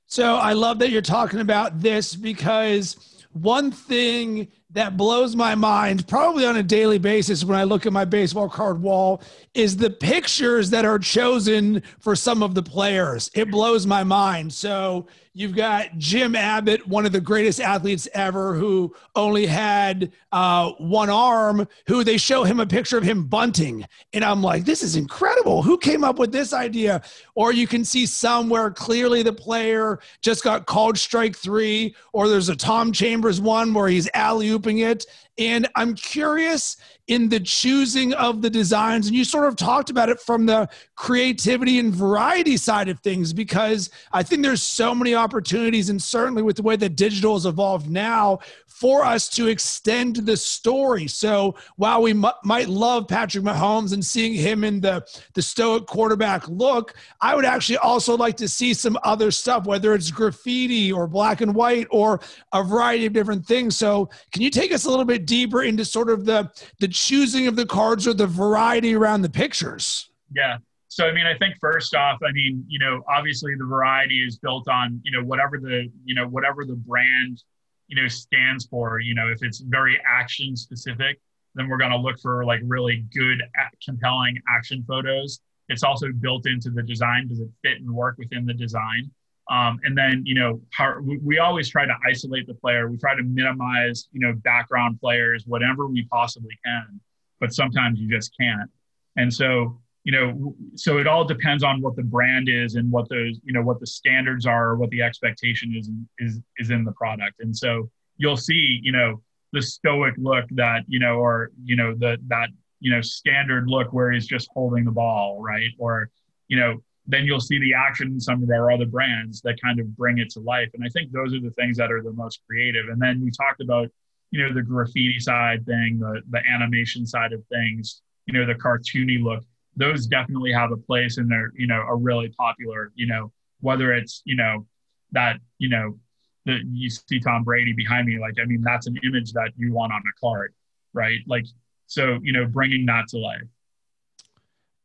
So 0.06 0.36
I 0.36 0.52
love 0.52 0.78
that 0.78 0.90
you're 0.90 1.02
talking 1.02 1.40
about 1.40 1.80
this 1.80 2.14
because 2.14 3.24
one 3.32 3.72
thing 3.72 4.46
that 4.70 4.96
blows 4.96 5.36
my 5.36 5.54
mind 5.54 6.06
probably 6.08 6.44
on 6.44 6.56
a 6.56 6.62
daily 6.62 6.98
basis 6.98 7.44
when 7.44 7.56
I 7.56 7.64
look 7.64 7.86
at 7.86 7.92
my 7.92 8.04
baseball 8.04 8.48
card 8.48 8.82
wall 8.82 9.22
is 9.54 9.76
the 9.76 9.90
pictures 9.90 10.70
that 10.70 10.84
are 10.84 10.98
chosen 10.98 11.82
for 12.00 12.16
some 12.16 12.42
of 12.42 12.54
the 12.54 12.62
players. 12.62 13.30
It 13.34 13.50
blows 13.50 13.86
my 13.86 14.02
mind. 14.02 14.52
So 14.52 15.06
You've 15.38 15.54
got 15.54 15.98
Jim 15.98 16.34
Abbott, 16.34 16.88
one 16.88 17.04
of 17.04 17.12
the 17.12 17.20
greatest 17.20 17.60
athletes 17.60 18.08
ever, 18.14 18.54
who 18.54 18.96
only 19.14 19.44
had 19.44 20.10
uh, 20.32 20.70
one 20.78 21.10
arm, 21.10 21.68
who 21.86 22.02
they 22.04 22.16
show 22.16 22.42
him 22.42 22.58
a 22.58 22.64
picture 22.64 22.96
of 22.96 23.04
him 23.04 23.24
bunting. 23.24 23.84
And 24.14 24.24
I'm 24.24 24.42
like, 24.42 24.64
this 24.64 24.82
is 24.82 24.96
incredible. 24.96 25.62
Who 25.62 25.76
came 25.76 26.04
up 26.04 26.18
with 26.18 26.32
this 26.32 26.54
idea? 26.54 27.02
Or 27.34 27.52
you 27.52 27.66
can 27.66 27.84
see 27.84 28.06
somewhere 28.06 28.70
clearly 28.70 29.22
the 29.22 29.34
player 29.34 29.98
just 30.22 30.42
got 30.42 30.64
called 30.64 30.96
strike 30.96 31.36
three, 31.36 31.94
or 32.14 32.30
there's 32.30 32.48
a 32.48 32.56
Tom 32.56 32.90
Chambers 32.90 33.38
one 33.38 33.74
where 33.74 33.88
he's 33.88 34.08
alley 34.14 34.55
it. 34.78 35.06
And 35.38 35.68
I'm 35.74 35.94
curious 35.94 36.76
in 37.08 37.28
the 37.28 37.40
choosing 37.40 38.12
of 38.14 38.42
the 38.42 38.50
designs. 38.50 39.06
And 39.06 39.16
you 39.16 39.24
sort 39.24 39.46
of 39.46 39.56
talked 39.56 39.90
about 39.90 40.08
it 40.08 40.20
from 40.20 40.46
the 40.46 40.68
creativity 40.96 41.78
and 41.78 41.94
variety 41.94 42.56
side 42.56 42.88
of 42.88 42.98
things, 43.00 43.32
because 43.32 43.90
I 44.12 44.22
think 44.22 44.42
there's 44.42 44.62
so 44.62 44.94
many 44.94 45.14
opportunities, 45.14 45.88
and 45.88 46.02
certainly 46.02 46.42
with 46.42 46.56
the 46.56 46.62
way 46.62 46.76
that 46.76 46.96
digital 46.96 47.34
has 47.34 47.46
evolved 47.46 47.90
now, 47.90 48.40
for 48.66 49.06
us 49.06 49.30
to 49.30 49.46
extend 49.46 50.16
the 50.16 50.36
story. 50.36 51.06
So 51.06 51.54
while 51.76 52.02
we 52.02 52.10
m- 52.10 52.26
might 52.44 52.68
love 52.68 53.08
Patrick 53.08 53.42
Mahomes 53.42 53.94
and 53.94 54.04
seeing 54.04 54.34
him 54.34 54.64
in 54.64 54.82
the, 54.82 55.02
the 55.32 55.40
stoic 55.40 55.86
quarterback 55.86 56.46
look, 56.48 56.94
I 57.22 57.34
would 57.34 57.46
actually 57.46 57.78
also 57.78 58.18
like 58.18 58.36
to 58.36 58.48
see 58.48 58.74
some 58.74 58.98
other 59.02 59.30
stuff, 59.30 59.64
whether 59.64 59.94
it's 59.94 60.10
graffiti 60.10 60.92
or 60.92 61.06
black 61.06 61.40
and 61.40 61.54
white 61.54 61.86
or 61.90 62.20
a 62.52 62.62
variety 62.62 63.06
of 63.06 63.14
different 63.14 63.46
things. 63.46 63.78
So 63.78 64.10
can 64.30 64.42
you 64.42 64.50
take 64.50 64.72
us 64.72 64.84
a 64.84 64.90
little 64.90 65.06
bit 65.06 65.24
deeper 65.24 65.62
into 65.62 65.84
sort 65.86 66.10
of 66.10 66.26
the, 66.26 66.50
the 66.78 66.88
choosing 66.96 67.46
of 67.46 67.56
the 67.56 67.66
cards 67.66 68.06
or 68.06 68.14
the 68.14 68.26
variety 68.26 68.94
around 68.94 69.22
the 69.22 69.30
pictures? 69.30 70.10
Yeah. 70.34 70.58
So, 70.88 71.06
I 71.06 71.12
mean, 71.12 71.26
I 71.26 71.36
think 71.36 71.56
first 71.60 71.94
off, 71.94 72.18
I 72.26 72.32
mean, 72.32 72.64
you 72.68 72.78
know, 72.78 73.02
obviously 73.08 73.54
the 73.54 73.64
variety 73.64 74.24
is 74.24 74.38
built 74.38 74.68
on, 74.68 75.00
you 75.04 75.12
know, 75.12 75.22
whatever 75.24 75.58
the, 75.58 75.90
you 76.04 76.14
know, 76.14 76.26
whatever 76.26 76.64
the 76.64 76.76
brand 76.76 77.42
you 77.88 78.00
know 78.00 78.08
stands 78.08 78.66
for 78.66 79.00
you 79.00 79.14
know 79.14 79.28
if 79.28 79.42
it's 79.42 79.60
very 79.60 80.00
action 80.06 80.56
specific 80.56 81.20
then 81.54 81.68
we're 81.68 81.78
going 81.78 81.90
to 81.90 81.96
look 81.96 82.18
for 82.20 82.44
like 82.44 82.60
really 82.64 83.04
good 83.14 83.42
compelling 83.84 84.36
action 84.48 84.84
photos 84.86 85.40
it's 85.68 85.82
also 85.82 86.08
built 86.20 86.46
into 86.46 86.70
the 86.70 86.82
design 86.82 87.28
does 87.28 87.40
it 87.40 87.48
fit 87.62 87.80
and 87.80 87.90
work 87.90 88.16
within 88.18 88.44
the 88.44 88.54
design 88.54 89.10
um, 89.50 89.78
and 89.84 89.96
then 89.96 90.22
you 90.24 90.34
know 90.34 90.60
how, 90.72 90.98
we, 91.00 91.38
always 91.38 91.68
try 91.68 91.86
to 91.86 91.94
isolate 92.08 92.46
the 92.46 92.54
player. 92.54 92.88
We 92.88 92.96
try 92.96 93.14
to 93.14 93.22
minimize 93.22 94.08
you 94.12 94.20
know 94.20 94.32
background 94.34 95.00
players 95.00 95.44
whatever 95.46 95.86
we 95.86 96.04
possibly 96.10 96.58
can 96.64 97.00
but 97.40 97.52
sometimes 97.52 98.00
you 98.00 98.08
just 98.08 98.32
can't. 98.38 98.70
And 99.16 99.32
so 99.32 99.80
you 100.04 100.12
know 100.12 100.54
so 100.76 100.98
it 100.98 101.06
all 101.06 101.24
depends 101.24 101.64
on 101.64 101.82
what 101.82 101.96
the 101.96 102.02
brand 102.02 102.48
is 102.48 102.76
and 102.76 102.90
what 102.92 103.08
those 103.08 103.40
you 103.44 103.52
know 103.52 103.62
what 103.62 103.80
the 103.80 103.86
standards 103.86 104.46
are 104.46 104.76
what 104.76 104.90
the 104.90 105.02
expectation 105.02 105.74
is 105.76 105.90
is 106.18 106.40
is 106.58 106.70
in 106.70 106.84
the 106.84 106.92
product. 106.92 107.40
And 107.40 107.56
so 107.56 107.90
you'll 108.16 108.36
see 108.36 108.80
you 108.82 108.92
know 108.92 109.22
the 109.52 109.62
stoic 109.62 110.14
look 110.18 110.44
that 110.52 110.84
you 110.86 111.00
know 111.00 111.16
or 111.16 111.50
you 111.64 111.76
know 111.76 111.94
the 111.94 112.18
that 112.28 112.50
you 112.80 112.92
know 112.92 113.00
standard 113.00 113.68
look 113.68 113.92
where 113.92 114.12
he's 114.12 114.26
just 114.26 114.48
holding 114.52 114.84
the 114.84 114.92
ball 114.92 115.40
right? 115.42 115.70
Or 115.78 116.10
you 116.48 116.58
know 116.58 116.82
then 117.08 117.24
you'll 117.24 117.40
see 117.40 117.58
the 117.60 117.72
action 117.72 118.08
in 118.08 118.20
some 118.20 118.42
of 118.42 118.50
our 118.50 118.70
other 118.70 118.86
brands 118.86 119.40
that 119.42 119.60
kind 119.62 119.78
of 119.78 119.96
bring 119.96 120.18
it 120.18 120.30
to 120.30 120.40
life 120.40 120.68
and 120.74 120.84
i 120.84 120.88
think 120.90 121.10
those 121.12 121.34
are 121.34 121.40
the 121.40 121.50
things 121.52 121.76
that 121.76 121.92
are 121.92 122.02
the 122.02 122.12
most 122.12 122.40
creative 122.46 122.88
and 122.88 123.00
then 123.00 123.20
we 123.22 123.30
talked 123.30 123.60
about 123.60 123.88
you 124.30 124.42
know 124.42 124.52
the 124.52 124.62
graffiti 124.62 125.18
side 125.18 125.64
thing 125.66 125.98
the 125.98 126.20
the 126.30 126.40
animation 126.52 127.06
side 127.06 127.32
of 127.32 127.42
things 127.46 128.02
you 128.26 128.34
know, 128.34 128.44
the 128.44 128.54
cartoony 128.54 129.22
look. 129.22 129.44
Those 129.76 130.06
definitely 130.06 130.52
have 130.52 130.72
a 130.72 130.76
place 130.76 131.18
and 131.18 131.30
they're, 131.30 131.52
you 131.56 131.66
know, 131.66 131.76
are 131.76 131.96
really 131.96 132.28
popular, 132.30 132.92
you 132.94 133.06
know, 133.06 133.32
whether 133.60 133.92
it's, 133.92 134.22
you 134.24 134.36
know, 134.36 134.66
that, 135.12 135.36
you 135.58 135.68
know, 135.68 135.98
that 136.44 136.60
you 136.72 136.90
see 136.90 137.20
Tom 137.20 137.44
Brady 137.44 137.72
behind 137.72 138.06
me, 138.06 138.18
like, 138.18 138.34
I 138.40 138.44
mean, 138.44 138.62
that's 138.62 138.86
an 138.86 138.96
image 139.04 139.32
that 139.32 139.52
you 139.56 139.72
want 139.72 139.92
on 139.92 140.00
a 140.00 140.20
card, 140.20 140.54
right? 140.92 141.20
Like, 141.26 141.46
so, 141.86 142.18
you 142.22 142.32
know, 142.32 142.46
bringing 142.46 142.86
that 142.86 143.08
to 143.08 143.18
life. 143.18 143.42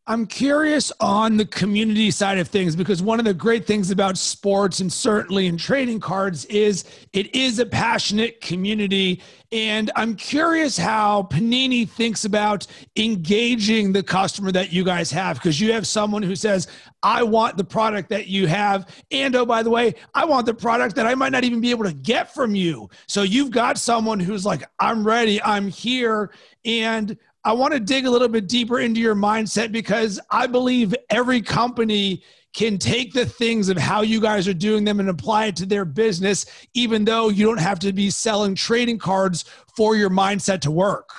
I'm 0.07 0.25
curious 0.25 0.91
on 0.99 1.37
the 1.37 1.45
community 1.45 2.09
side 2.09 2.39
of 2.39 2.47
things 2.47 2.75
because 2.75 3.03
one 3.03 3.19
of 3.19 3.25
the 3.25 3.35
great 3.35 3.67
things 3.67 3.91
about 3.91 4.17
sports 4.17 4.79
and 4.79 4.91
certainly 4.91 5.45
in 5.45 5.57
trading 5.57 5.99
cards 5.99 6.43
is 6.45 6.85
it 7.13 7.33
is 7.35 7.59
a 7.59 7.67
passionate 7.67 8.41
community. 8.41 9.21
And 9.51 9.91
I'm 9.95 10.15
curious 10.15 10.75
how 10.75 11.27
Panini 11.31 11.87
thinks 11.87 12.25
about 12.25 12.65
engaging 12.95 13.93
the 13.93 14.01
customer 14.01 14.51
that 14.53 14.73
you 14.73 14.83
guys 14.83 15.11
have 15.11 15.37
because 15.37 15.61
you 15.61 15.71
have 15.71 15.85
someone 15.85 16.23
who 16.23 16.35
says, 16.35 16.67
I 17.03 17.21
want 17.21 17.57
the 17.57 17.63
product 17.63 18.09
that 18.09 18.25
you 18.25 18.47
have. 18.47 18.87
And 19.11 19.35
oh, 19.35 19.45
by 19.45 19.61
the 19.61 19.69
way, 19.69 19.93
I 20.15 20.25
want 20.25 20.47
the 20.47 20.53
product 20.55 20.95
that 20.95 21.05
I 21.05 21.13
might 21.13 21.31
not 21.31 21.43
even 21.43 21.61
be 21.61 21.69
able 21.69 21.85
to 21.85 21.93
get 21.93 22.33
from 22.33 22.55
you. 22.55 22.89
So 23.07 23.21
you've 23.21 23.51
got 23.51 23.77
someone 23.77 24.19
who's 24.19 24.47
like, 24.47 24.63
I'm 24.79 25.05
ready, 25.05 25.39
I'm 25.43 25.67
here. 25.67 26.31
And 26.65 27.17
I 27.43 27.53
want 27.53 27.73
to 27.73 27.79
dig 27.79 28.05
a 28.05 28.11
little 28.11 28.27
bit 28.27 28.47
deeper 28.47 28.79
into 28.79 28.99
your 28.99 29.15
mindset 29.15 29.71
because 29.71 30.19
I 30.29 30.47
believe 30.47 30.93
every 31.09 31.41
company 31.41 32.23
can 32.53 32.77
take 32.77 33.13
the 33.13 33.25
things 33.25 33.69
of 33.69 33.77
how 33.77 34.01
you 34.01 34.19
guys 34.19 34.47
are 34.47 34.53
doing 34.53 34.83
them 34.83 34.99
and 34.99 35.09
apply 35.09 35.45
it 35.45 35.55
to 35.55 35.65
their 35.65 35.85
business, 35.85 36.45
even 36.73 37.05
though 37.05 37.29
you 37.29 37.45
don't 37.45 37.59
have 37.59 37.79
to 37.79 37.93
be 37.93 38.09
selling 38.09 38.55
trading 38.55 38.99
cards 38.99 39.45
for 39.75 39.95
your 39.95 40.09
mindset 40.09 40.59
to 40.61 40.71
work. 40.71 41.09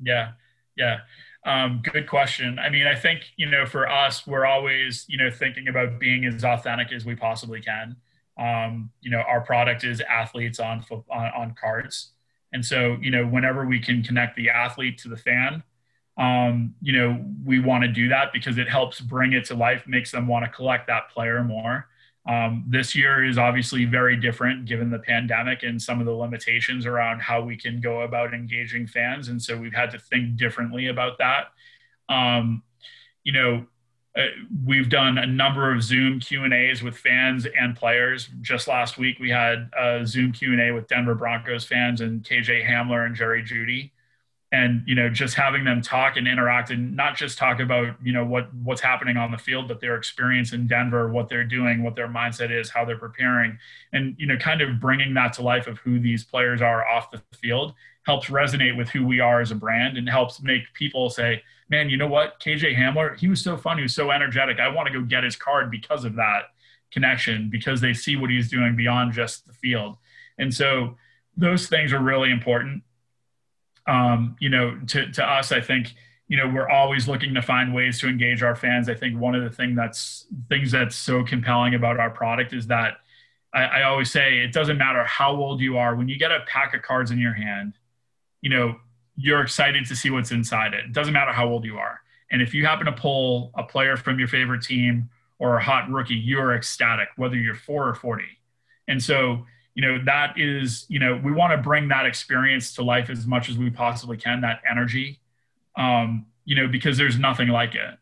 Yeah. 0.00 0.32
Yeah. 0.76 0.98
Um, 1.46 1.82
good 1.82 2.08
question. 2.08 2.58
I 2.58 2.68
mean, 2.68 2.86
I 2.86 2.94
think, 2.94 3.20
you 3.36 3.46
know, 3.46 3.66
for 3.66 3.88
us, 3.88 4.26
we're 4.26 4.46
always, 4.46 5.04
you 5.08 5.18
know, 5.18 5.30
thinking 5.30 5.68
about 5.68 5.98
being 5.98 6.24
as 6.24 6.44
authentic 6.44 6.92
as 6.92 7.04
we 7.04 7.14
possibly 7.14 7.60
can. 7.60 7.96
Um, 8.38 8.90
you 9.00 9.10
know, 9.10 9.20
our 9.20 9.40
product 9.40 9.84
is 9.84 10.00
athletes 10.00 10.58
on, 10.58 10.84
on, 10.90 11.26
on 11.36 11.54
cards. 11.58 12.13
And 12.54 12.64
so, 12.64 12.96
you 13.02 13.10
know, 13.10 13.26
whenever 13.26 13.66
we 13.66 13.80
can 13.80 14.02
connect 14.02 14.36
the 14.36 14.48
athlete 14.48 14.96
to 14.98 15.08
the 15.08 15.16
fan, 15.16 15.62
um, 16.16 16.74
you 16.80 16.92
know, 16.92 17.22
we 17.44 17.58
want 17.58 17.82
to 17.82 17.88
do 17.88 18.08
that 18.08 18.32
because 18.32 18.58
it 18.58 18.68
helps 18.68 19.00
bring 19.00 19.32
it 19.32 19.44
to 19.46 19.54
life, 19.54 19.82
makes 19.88 20.12
them 20.12 20.28
want 20.28 20.44
to 20.44 20.50
collect 20.50 20.86
that 20.86 21.10
player 21.10 21.42
more. 21.42 21.88
Um, 22.26 22.64
this 22.68 22.94
year 22.94 23.24
is 23.24 23.36
obviously 23.36 23.84
very 23.84 24.16
different 24.16 24.64
given 24.66 24.88
the 24.88 25.00
pandemic 25.00 25.64
and 25.64 25.82
some 25.82 25.98
of 25.98 26.06
the 26.06 26.12
limitations 26.12 26.86
around 26.86 27.20
how 27.20 27.42
we 27.42 27.56
can 27.56 27.80
go 27.80 28.02
about 28.02 28.32
engaging 28.32 28.86
fans. 28.86 29.28
And 29.28 29.42
so 29.42 29.58
we've 29.58 29.74
had 29.74 29.90
to 29.90 29.98
think 29.98 30.36
differently 30.36 30.86
about 30.86 31.18
that. 31.18 31.48
Um, 32.08 32.62
you 33.24 33.32
know, 33.32 33.66
Uh, 34.16 34.26
we've 34.64 34.88
done 34.88 35.18
a 35.18 35.26
number 35.26 35.72
of 35.72 35.82
Zoom 35.82 36.20
Q 36.20 36.44
and 36.44 36.54
A's 36.54 36.82
with 36.82 36.96
fans 36.96 37.46
and 37.58 37.74
players. 37.74 38.28
Just 38.42 38.68
last 38.68 38.96
week, 38.96 39.18
we 39.18 39.28
had 39.28 39.70
a 39.76 40.06
Zoom 40.06 40.30
Q 40.30 40.52
and 40.52 40.60
A 40.60 40.70
with 40.70 40.86
Denver 40.86 41.16
Broncos 41.16 41.64
fans 41.64 42.00
and 42.00 42.22
KJ 42.22 42.64
Hamler 42.64 43.06
and 43.06 43.16
Jerry 43.16 43.42
Jeudy, 43.42 43.90
and 44.52 44.84
you 44.86 44.94
know, 44.94 45.08
just 45.08 45.34
having 45.34 45.64
them 45.64 45.82
talk 45.82 46.16
and 46.16 46.28
interact, 46.28 46.70
and 46.70 46.94
not 46.94 47.16
just 47.16 47.38
talk 47.38 47.58
about 47.58 47.96
you 48.04 48.12
know 48.12 48.24
what 48.24 48.54
what's 48.54 48.80
happening 48.80 49.16
on 49.16 49.32
the 49.32 49.38
field, 49.38 49.66
but 49.66 49.80
their 49.80 49.96
experience 49.96 50.52
in 50.52 50.68
Denver, 50.68 51.08
what 51.08 51.28
they're 51.28 51.42
doing, 51.42 51.82
what 51.82 51.96
their 51.96 52.08
mindset 52.08 52.52
is, 52.52 52.70
how 52.70 52.84
they're 52.84 52.96
preparing, 52.96 53.58
and 53.92 54.14
you 54.16 54.26
know, 54.26 54.36
kind 54.36 54.60
of 54.60 54.78
bringing 54.78 55.12
that 55.14 55.32
to 55.34 55.42
life 55.42 55.66
of 55.66 55.78
who 55.78 55.98
these 55.98 56.22
players 56.22 56.62
are 56.62 56.86
off 56.86 57.10
the 57.10 57.20
field 57.36 57.74
helps 58.04 58.28
resonate 58.28 58.76
with 58.76 58.88
who 58.90 59.04
we 59.04 59.18
are 59.18 59.40
as 59.40 59.50
a 59.50 59.54
brand 59.54 59.96
and 59.96 60.08
helps 60.08 60.42
make 60.42 60.62
people 60.74 61.08
say, 61.10 61.42
man, 61.68 61.88
you 61.88 61.96
know 61.96 62.06
what? 62.06 62.40
KJ 62.40 62.76
Hamler, 62.76 63.18
he 63.18 63.28
was 63.28 63.40
so 63.40 63.56
fun. 63.56 63.76
He 63.76 63.82
was 63.82 63.94
so 63.94 64.10
energetic. 64.10 64.58
I 64.58 64.68
want 64.68 64.86
to 64.88 64.92
go 64.92 65.04
get 65.04 65.24
his 65.24 65.36
card 65.36 65.70
because 65.70 66.04
of 66.04 66.16
that 66.16 66.50
connection, 66.92 67.48
because 67.50 67.80
they 67.80 67.92
see 67.92 68.16
what 68.16 68.30
he's 68.30 68.50
doing 68.50 68.76
beyond 68.76 69.12
just 69.12 69.46
the 69.46 69.52
field. 69.52 69.96
And 70.38 70.52
so 70.52 70.96
those 71.36 71.66
things 71.66 71.92
are 71.92 72.00
really 72.00 72.30
important. 72.30 72.82
Um, 73.86 74.36
you 74.40 74.48
know, 74.48 74.78
to, 74.88 75.10
to 75.12 75.24
us, 75.24 75.52
I 75.52 75.60
think, 75.60 75.94
you 76.28 76.36
know, 76.36 76.48
we're 76.48 76.68
always 76.68 77.06
looking 77.06 77.34
to 77.34 77.42
find 77.42 77.74
ways 77.74 78.00
to 78.00 78.08
engage 78.08 78.42
our 78.42 78.56
fans. 78.56 78.88
I 78.88 78.94
think 78.94 79.18
one 79.18 79.34
of 79.34 79.42
the 79.42 79.50
thing 79.50 79.74
that's 79.74 80.26
things 80.48 80.72
that's 80.72 80.96
so 80.96 81.22
compelling 81.22 81.74
about 81.74 82.00
our 82.00 82.10
product 82.10 82.54
is 82.54 82.68
that 82.68 82.94
I, 83.52 83.64
I 83.64 83.82
always 83.82 84.10
say 84.10 84.38
it 84.38 84.52
doesn't 84.52 84.78
matter 84.78 85.04
how 85.04 85.36
old 85.36 85.60
you 85.60 85.76
are, 85.76 85.94
when 85.94 86.08
you 86.08 86.18
get 86.18 86.32
a 86.32 86.40
pack 86.46 86.74
of 86.74 86.82
cards 86.82 87.10
in 87.10 87.18
your 87.18 87.34
hand, 87.34 87.74
you 88.40 88.50
know, 88.50 88.76
you're 89.16 89.40
excited 89.40 89.86
to 89.86 89.96
see 89.96 90.10
what's 90.10 90.32
inside 90.32 90.74
it. 90.74 90.84
It 90.86 90.92
doesn't 90.92 91.12
matter 91.12 91.32
how 91.32 91.48
old 91.48 91.64
you 91.64 91.78
are. 91.78 92.00
And 92.30 92.42
if 92.42 92.54
you 92.54 92.66
happen 92.66 92.86
to 92.86 92.92
pull 92.92 93.52
a 93.54 93.62
player 93.62 93.96
from 93.96 94.18
your 94.18 94.28
favorite 94.28 94.62
team 94.62 95.08
or 95.38 95.56
a 95.56 95.62
hot 95.62 95.90
rookie, 95.90 96.14
you're 96.14 96.54
ecstatic, 96.54 97.08
whether 97.16 97.36
you're 97.36 97.54
four 97.54 97.88
or 97.88 97.94
40. 97.94 98.24
And 98.88 99.02
so, 99.02 99.46
you 99.74 99.82
know, 99.82 100.02
that 100.04 100.38
is, 100.38 100.86
you 100.88 100.98
know, 100.98 101.20
we 101.22 101.32
want 101.32 101.52
to 101.52 101.58
bring 101.58 101.88
that 101.88 102.06
experience 102.06 102.74
to 102.74 102.82
life 102.82 103.10
as 103.10 103.26
much 103.26 103.48
as 103.48 103.56
we 103.56 103.70
possibly 103.70 104.16
can, 104.16 104.40
that 104.40 104.62
energy, 104.68 105.20
um, 105.76 106.26
you 106.44 106.56
know, 106.56 106.68
because 106.68 106.96
there's 106.96 107.18
nothing 107.18 107.48
like 107.48 107.74
it. 107.74 107.98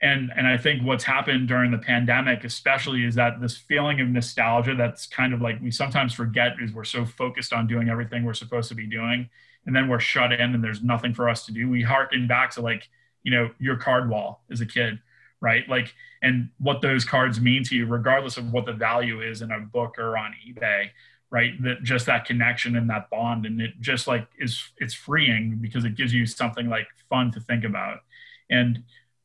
And, 0.00 0.32
and 0.36 0.48
I 0.48 0.56
think 0.56 0.82
what's 0.82 1.04
happened 1.04 1.46
during 1.46 1.70
the 1.70 1.78
pandemic, 1.78 2.42
especially, 2.42 3.04
is 3.04 3.14
that 3.14 3.40
this 3.40 3.56
feeling 3.56 4.00
of 4.00 4.08
nostalgia 4.08 4.74
that's 4.74 5.06
kind 5.06 5.32
of 5.32 5.40
like 5.40 5.62
we 5.62 5.70
sometimes 5.70 6.12
forget 6.12 6.54
is 6.60 6.72
we're 6.72 6.82
so 6.82 7.04
focused 7.04 7.52
on 7.52 7.68
doing 7.68 7.88
everything 7.88 8.24
we're 8.24 8.34
supposed 8.34 8.68
to 8.70 8.74
be 8.74 8.86
doing 8.86 9.30
and 9.66 9.74
then 9.74 9.88
we're 9.88 10.00
shut 10.00 10.32
in 10.32 10.54
and 10.54 10.62
there's 10.62 10.82
nothing 10.82 11.14
for 11.14 11.28
us 11.28 11.46
to 11.46 11.52
do. 11.52 11.68
We 11.68 11.82
harken 11.82 12.26
back 12.26 12.50
to 12.52 12.60
like, 12.60 12.88
you 13.22 13.30
know, 13.30 13.50
your 13.58 13.76
card 13.76 14.08
wall 14.08 14.42
as 14.50 14.60
a 14.60 14.66
kid, 14.66 14.98
right? 15.40 15.68
Like, 15.68 15.94
and 16.22 16.50
what 16.58 16.82
those 16.82 17.04
cards 17.04 17.40
mean 17.40 17.64
to 17.64 17.76
you, 17.76 17.86
regardless 17.86 18.36
of 18.36 18.52
what 18.52 18.66
the 18.66 18.72
value 18.72 19.20
is 19.20 19.42
in 19.42 19.50
a 19.50 19.60
book 19.60 19.98
or 19.98 20.16
on 20.16 20.34
eBay, 20.46 20.90
right? 21.30 21.60
That 21.62 21.82
just 21.82 22.06
that 22.06 22.24
connection 22.24 22.76
and 22.76 22.88
that 22.90 23.10
bond, 23.10 23.46
and 23.46 23.60
it 23.60 23.80
just 23.80 24.06
like 24.06 24.28
is 24.38 24.62
it's 24.78 24.94
freeing 24.94 25.58
because 25.60 25.84
it 25.84 25.96
gives 25.96 26.12
you 26.12 26.26
something 26.26 26.68
like 26.68 26.86
fun 27.08 27.32
to 27.32 27.40
think 27.40 27.64
about, 27.64 28.00
and 28.50 28.84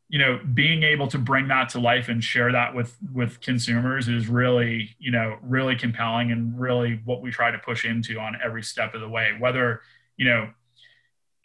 you 0.09 0.17
know, 0.17 0.39
being 0.53 0.83
able 0.83 1.07
to 1.09 1.17
bring 1.17 1.49
that 1.49 1.67
to 1.67 1.79
life 1.79 2.07
and 2.07 2.23
share 2.23 2.51
that 2.53 2.73
with 2.73 2.95
with 3.13 3.41
consumers 3.41 4.07
is 4.07 4.29
really, 4.29 4.95
you 4.99 5.11
know, 5.11 5.37
really 5.41 5.75
compelling 5.75 6.31
and 6.31 6.57
really 6.57 7.01
what 7.03 7.21
we 7.21 7.29
try 7.29 7.51
to 7.51 7.57
push 7.59 7.83
into 7.83 8.17
on 8.17 8.37
every 8.43 8.63
step 8.63 8.93
of 8.93 9.01
the 9.01 9.09
way, 9.09 9.35
whether 9.37 9.81
you 10.17 10.25
know, 10.25 10.49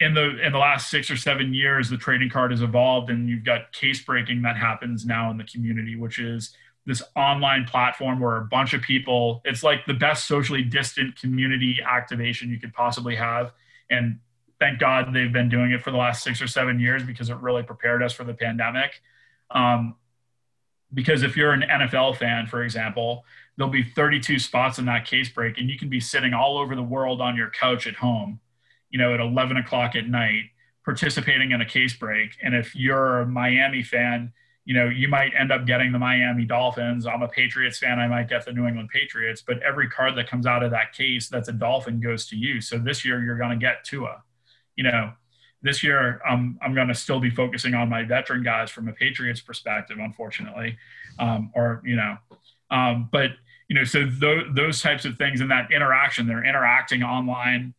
in 0.00 0.14
the 0.14 0.44
in 0.44 0.52
the 0.52 0.58
last 0.58 0.90
six 0.90 1.11
or 1.11 1.16
seven 1.16 1.54
years, 1.54 1.88
the 1.88 1.96
trading 1.96 2.28
card 2.28 2.50
has 2.50 2.62
evolved, 2.62 3.11
and 3.11 3.28
you've 3.28 3.44
got 3.44 3.72
case 3.72 4.02
breaking 4.02 4.42
that 4.42 4.56
happens 4.56 5.06
now 5.06 5.30
in 5.30 5.37
the 5.37 5.44
community, 5.44 5.96
which 5.96 6.18
is 6.18 6.54
this 6.85 7.02
online 7.14 7.64
platform 7.64 8.18
where 8.18 8.38
a 8.38 8.44
bunch 8.44 8.74
of 8.74 8.82
people. 8.82 9.40
It's 9.44 9.62
like 9.62 9.87
the 9.87 9.94
best 9.94 10.26
socially 10.26 10.62
distant 10.62 11.16
community 11.16 11.78
activation 11.87 12.50
you 12.50 12.58
could 12.58 12.72
possibly 12.72 13.14
have, 13.14 13.52
and 13.90 14.18
thank 14.58 14.80
God 14.80 15.12
they've 15.12 15.32
been 15.32 15.48
doing 15.48 15.70
it 15.70 15.82
for 15.82 15.90
the 15.90 15.96
last 15.96 16.24
six 16.24 16.42
or 16.42 16.48
seven 16.48 16.80
years 16.80 17.04
because 17.04 17.30
it 17.30 17.37
really 17.37 17.62
prepared 17.62 18.02
us 18.02 18.12
for 18.12 18.24
the 18.24 18.35
pandemic. 18.35 19.00
Um, 19.50 19.96
because 20.94 21.22
if 21.22 21.37
you're 21.37 21.52
an 21.52 21.62
NFL 21.62 22.16
fan, 22.16 22.46
for 22.46 22.62
example, 22.62 23.24
there'll 23.56 23.72
be 23.72 23.82
32 23.82 24.38
spots 24.38 24.78
in 24.78 24.85
that 24.87 25.06
case 25.06 25.28
break, 25.28 25.58
and 25.58 25.70
you 25.70 25.78
can 25.78 25.88
be 25.88 26.00
sitting 26.00 26.35
all 26.35 26.58
over 26.58 26.74
the 26.74 26.82
world 26.82 27.20
on 27.20 27.37
your 27.37 27.50
couch 27.50 27.87
at 27.87 27.94
home 27.94 28.40
you 28.92 28.98
know, 28.98 29.12
at 29.12 29.18
11 29.20 29.57
o'clock 29.57 29.96
at 29.96 30.07
night 30.07 30.44
participating 30.85 31.52
in 31.52 31.61
a 31.61 31.66
case 31.66 31.94
break. 31.94 32.37
And 32.42 32.55
if 32.55 32.74
you're 32.74 33.20
a 33.20 33.26
Miami 33.26 33.83
fan, 33.83 34.33
you 34.64 34.74
know, 34.74 34.88
you 34.88 35.09
might 35.09 35.33
end 35.37 35.50
up 35.50 35.66
getting 35.66 35.90
the 35.90 35.98
Miami 35.98 36.44
Dolphins. 36.44 37.07
I'm 37.07 37.22
a 37.22 37.28
Patriots 37.28 37.78
fan. 37.78 37.98
I 37.98 38.07
might 38.07 38.28
get 38.28 38.44
the 38.44 38.52
New 38.52 38.66
England 38.66 38.90
Patriots, 38.92 39.42
but 39.44 39.61
every 39.62 39.88
card 39.88 40.16
that 40.16 40.28
comes 40.28 40.46
out 40.46 40.62
of 40.62 40.70
that 40.70 40.92
case 40.92 41.28
that's 41.28 41.48
a 41.48 41.52
Dolphin 41.52 42.00
goes 42.00 42.26
to 42.28 42.37
you. 42.37 42.61
So 42.61 42.78
this 42.78 43.05
year 43.05 43.22
you're 43.22 43.38
going 43.38 43.50
to 43.50 43.57
get 43.57 43.85
Tua. 43.85 44.22
You 44.76 44.85
know, 44.85 45.12
this 45.62 45.83
year 45.83 46.20
um, 46.28 46.59
I'm 46.62 46.74
going 46.74 46.88
to 46.88 46.94
still 46.94 47.18
be 47.18 47.31
focusing 47.31 47.74
on 47.74 47.88
my 47.88 48.05
veteran 48.05 48.42
guys 48.42 48.70
from 48.70 48.88
a 48.88 48.92
Patriots 48.92 49.40
perspective, 49.40 49.98
unfortunately. 50.00 50.76
Um, 51.18 51.50
or, 51.55 51.83
you 51.85 51.96
know, 51.96 52.16
um, 52.70 53.09
but, 53.11 53.31
you 53.68 53.74
know, 53.76 53.85
so 53.85 54.09
th- 54.09 54.46
those 54.55 54.81
types 54.81 55.05
of 55.05 55.16
things 55.16 55.40
and 55.40 55.50
that 55.50 55.72
interaction, 55.72 56.26
they're 56.26 56.44
interacting 56.44 57.02
online 57.02 57.74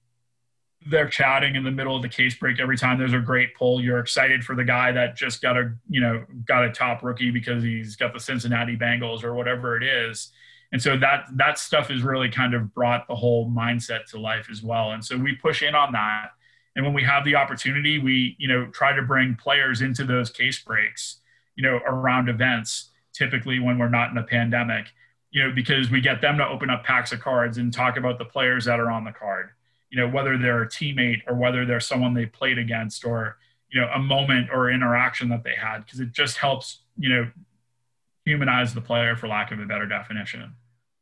they're 0.88 1.08
chatting 1.08 1.56
in 1.56 1.64
the 1.64 1.72
middle 1.72 1.96
of 1.96 2.02
the 2.02 2.10
case 2.10 2.36
break 2.36 2.60
every 2.60 2.78
time 2.78 2.98
there's 2.98 3.14
a 3.14 3.20
great 3.20 3.56
pull. 3.56 3.82
You're 3.82 4.00
excited 4.00 4.44
for 4.44 4.56
the 4.56 4.64
guy 4.64 4.92
that 4.92 5.16
just 5.16 5.42
got 5.42 5.58
a 5.58 5.74
you 5.90 6.02
know 6.02 6.26
got 6.46 6.66
a 6.66 6.72
top 6.72 7.04
rookie 7.04 7.32
because 7.32 7.64
he's 7.64 7.96
got 7.96 8.14
the 8.14 8.20
Cincinnati 8.20 8.76
Bengals 8.76 9.24
or 9.24 9.34
whatever 9.34 9.78
it 9.78 9.84
is. 9.84 10.32
And 10.72 10.82
so 10.82 10.98
that 10.98 11.26
that 11.36 11.58
stuff 11.58 11.90
has 11.90 12.02
really 12.02 12.30
kind 12.30 12.54
of 12.54 12.74
brought 12.74 13.08
the 13.08 13.16
whole 13.16 13.50
mindset 13.50 14.06
to 14.08 14.20
life 14.20 14.48
as 14.52 14.64
well. 14.64 14.92
And 14.92 15.04
so 15.04 15.18
we 15.18 15.36
push 15.36 15.62
in 15.62 15.76
on 15.76 15.92
that. 15.94 16.32
And 16.76 16.84
when 16.84 16.96
we 16.96 17.04
have 17.04 17.24
the 17.24 17.36
opportunity, 17.36 18.00
we 18.00 18.36
you 18.40 18.48
know 18.48 18.68
try 18.68 18.96
to 18.96 19.02
bring 19.02 19.36
players 19.36 19.82
into 19.82 20.04
those 20.04 20.30
case 20.30 20.60
breaks, 20.60 21.18
you 21.56 21.64
know, 21.64 21.78
around 21.86 22.30
events. 22.30 22.90
Typically 23.14 23.60
when 23.60 23.78
we're 23.78 23.90
not 23.90 24.10
in 24.10 24.18
a 24.18 24.24
pandemic, 24.24 24.88
you 25.30 25.44
know, 25.44 25.54
because 25.54 25.92
we 25.92 26.02
get 26.02 26.20
them 26.20 26.38
to 26.40 26.48
open 26.48 26.72
up 26.72 26.84
packs 26.84 27.12
of 27.12 27.20
cards 27.20 27.60
and 27.60 27.72
talk 27.72 27.96
about 27.96 28.18
the 28.18 28.26
players 28.26 28.66
that 28.66 28.80
are 28.80 28.90
on 28.90 29.04
the 29.04 29.12
card 29.12 29.52
you 29.94 30.02
know, 30.02 30.10
whether 30.10 30.38
they're 30.38 30.64
a 30.64 30.68
teammate 30.68 31.22
or 31.28 31.36
whether 31.36 31.66
they're 31.66 31.80
someone 31.80 32.14
they 32.14 32.26
played 32.26 32.58
against 32.58 33.06
or, 33.06 33.38
you 33.74 33.82
know 33.82 33.90
a 33.94 34.00
moment 34.00 34.50
or 34.54 34.70
interaction 34.70 35.28
that 35.30 35.44
they 35.44 35.56
had 35.56 35.80
because 35.80 36.00
it 36.00 36.12
just 36.12 36.38
helps 36.38 36.84
you 36.98 37.10
know 37.10 37.30
humanize 38.24 38.74
the 38.74 38.82
player 38.82 39.16
for 39.18 39.28
lack 39.28 39.52
of 39.52 39.60
a 39.60 39.66
better 39.66 39.86
definition. 39.86 40.54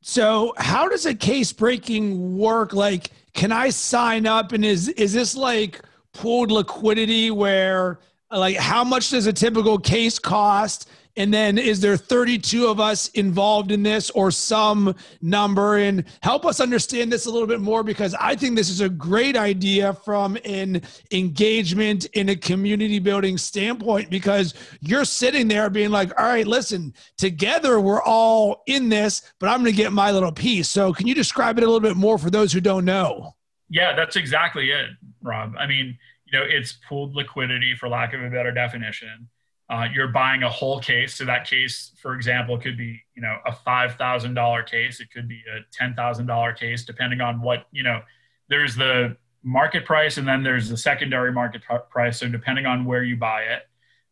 So 0.01 0.53
how 0.57 0.89
does 0.89 1.05
a 1.05 1.13
case 1.13 1.53
breaking 1.53 2.37
work? 2.37 2.73
Like 2.73 3.11
can 3.33 3.51
i 3.51 3.69
sign 3.69 4.25
up? 4.25 4.53
And 4.53 4.65
is 4.65 4.87
is 4.89 5.13
this 5.13 5.35
like 5.35 5.81
pooled 6.13 6.51
liquidity 6.51 7.29
where 7.29 7.99
like 8.31 8.55
how 8.55 8.83
much 8.83 9.09
does 9.09 9.27
a 9.27 9.33
typical 9.33 9.77
case 9.77 10.17
cost 10.17 10.89
and 11.17 11.33
then 11.33 11.57
is 11.57 11.81
there 11.81 11.97
32 11.97 12.67
of 12.67 12.79
us 12.79 13.09
involved 13.09 13.71
in 13.71 13.83
this 13.83 14.09
or 14.11 14.31
some 14.31 14.95
number? 15.21 15.77
And 15.77 16.05
help 16.21 16.45
us 16.45 16.59
understand 16.59 17.11
this 17.11 17.25
a 17.25 17.31
little 17.31 17.47
bit 17.47 17.59
more 17.59 17.83
because 17.83 18.15
I 18.19 18.35
think 18.35 18.55
this 18.55 18.69
is 18.69 18.81
a 18.81 18.89
great 18.89 19.35
idea 19.35 19.93
from 19.93 20.37
an 20.45 20.81
engagement 21.11 22.05
in 22.13 22.29
a 22.29 22.35
community 22.35 22.99
building 22.99 23.37
standpoint 23.37 24.09
because 24.09 24.53
you're 24.79 25.05
sitting 25.05 25.47
there 25.47 25.69
being 25.69 25.91
like, 25.91 26.17
all 26.19 26.27
right, 26.27 26.47
listen, 26.47 26.93
together 27.17 27.79
we're 27.79 28.03
all 28.03 28.63
in 28.67 28.89
this, 28.89 29.33
but 29.39 29.49
I'm 29.49 29.61
going 29.61 29.71
to 29.71 29.77
get 29.77 29.91
my 29.91 30.11
little 30.11 30.31
piece. 30.31 30.69
So 30.69 30.93
can 30.93 31.07
you 31.07 31.15
describe 31.15 31.57
it 31.57 31.63
a 31.63 31.67
little 31.67 31.79
bit 31.79 31.97
more 31.97 32.17
for 32.17 32.29
those 32.29 32.53
who 32.53 32.61
don't 32.61 32.85
know? 32.85 33.35
Yeah, 33.69 33.95
that's 33.95 34.15
exactly 34.15 34.71
it, 34.71 34.89
Rob. 35.21 35.55
I 35.57 35.67
mean, 35.67 35.97
you 36.25 36.39
know, 36.39 36.45
it's 36.47 36.77
pooled 36.87 37.15
liquidity 37.15 37.75
for 37.75 37.89
lack 37.89 38.13
of 38.13 38.21
a 38.21 38.29
better 38.29 38.51
definition 38.51 39.29
uh, 39.71 39.87
you're 39.93 40.09
buying 40.09 40.43
a 40.43 40.49
whole 40.49 40.81
case. 40.81 41.15
So 41.15 41.23
that 41.25 41.47
case, 41.47 41.91
for 42.01 42.13
example, 42.13 42.57
could 42.57 42.77
be 42.77 43.01
you 43.15 43.21
know 43.21 43.37
a 43.45 43.53
five 43.53 43.95
thousand 43.95 44.33
dollar 44.33 44.63
case. 44.63 44.99
It 44.99 45.11
could 45.11 45.29
be 45.29 45.41
a 45.49 45.59
ten 45.71 45.95
thousand 45.95 46.25
dollar 46.27 46.51
case, 46.51 46.83
depending 46.83 47.21
on 47.21 47.41
what 47.41 47.65
you 47.71 47.83
know. 47.83 48.01
There's 48.49 48.75
the 48.75 49.15
market 49.43 49.85
price, 49.85 50.17
and 50.17 50.27
then 50.27 50.43
there's 50.43 50.67
the 50.67 50.75
secondary 50.75 51.31
market 51.31 51.61
price. 51.89 52.19
So 52.19 52.27
depending 52.27 52.65
on 52.65 52.83
where 52.83 53.03
you 53.03 53.15
buy 53.15 53.43
it, 53.43 53.61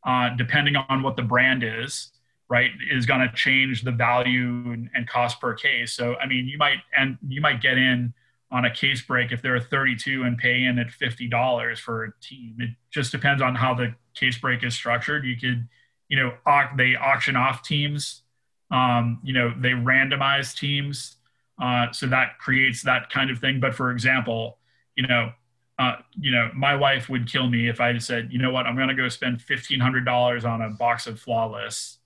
uh, 0.06 0.30
depending 0.38 0.78
on 0.78 1.04
what 1.04 1.18
the 1.18 1.24
brand 1.24 1.62
is, 1.64 2.14
right, 2.48 2.72
is 2.90 3.06
going 3.06 3.20
to 3.20 3.36
change 3.36 3.82
the 3.82 3.92
value 3.92 4.72
and, 4.72 4.90
and 4.96 5.10
cost 5.10 5.42
per 5.42 5.54
case. 5.54 5.92
So 5.92 6.16
I 6.16 6.26
mean, 6.26 6.48
you 6.48 6.58
might 6.58 6.78
and 6.98 7.18
you 7.28 7.42
might 7.42 7.62
get 7.62 7.78
in 7.78 8.14
on 8.52 8.66
a 8.66 8.74
case 8.74 9.02
break 9.02 9.32
if 9.32 9.42
they're 9.42 9.60
32 9.60 10.24
and 10.24 10.38
pay 10.38 10.64
in 10.64 10.80
at 10.80 10.88
$50 10.88 11.78
for 11.80 12.06
a 12.06 12.12
team. 12.22 12.56
It 12.60 12.72
just 12.92 13.12
depends 13.12 13.42
on 13.42 13.56
how 13.56 13.74
the 13.76 13.94
case 14.16 14.38
break 14.38 14.64
is 14.64 14.74
structured. 14.74 15.24
You 15.24 15.38
could, 15.38 15.68
you 16.08 16.18
know, 16.18 16.34
au- 16.46 16.76
they 16.76 16.96
auction 16.96 17.36
off 17.36 17.64
teams. 17.64 18.24
Um, 18.72 19.20
you 19.24 19.34
know, 19.34 19.54
they 19.58 19.70
randomize 19.70 20.56
teams. 20.56 21.18
Uh, 21.62 21.92
so 21.92 22.08
that 22.08 22.40
creates 22.40 22.84
that 22.84 23.10
kind 23.10 23.30
of 23.30 23.40
thing. 23.40 23.60
But 23.60 23.76
for 23.76 23.92
example, 23.92 24.58
you 24.96 25.06
know, 25.06 25.32
uh, 25.78 25.98
you 26.20 26.32
know, 26.32 26.50
my 26.56 26.76
wife 26.76 27.08
would 27.08 27.32
kill 27.32 27.50
me 27.50 27.70
if 27.70 27.80
I 27.80 27.98
said, 28.00 28.30
you 28.32 28.40
know 28.40 28.52
what, 28.52 28.66
I'm 28.66 28.76
going 28.76 28.90
to 28.90 28.96
go 28.96 29.08
spend 29.10 29.40
$1,500 29.40 30.44
on 30.44 30.62
a 30.62 30.70
box 30.72 31.08
of 31.08 31.20
flawless 31.20 32.00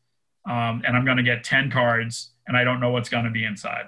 um, 0.45 0.83
and 0.85 0.95
I'm 0.95 1.05
going 1.05 1.17
to 1.17 1.23
get 1.23 1.43
10 1.43 1.71
cards 1.71 2.31
and 2.47 2.55
I 2.55 2.63
don't 2.63 2.79
know 2.79 2.91
what's 2.91 3.09
going 3.09 3.25
to 3.25 3.31
be 3.31 3.45
inside 3.45 3.85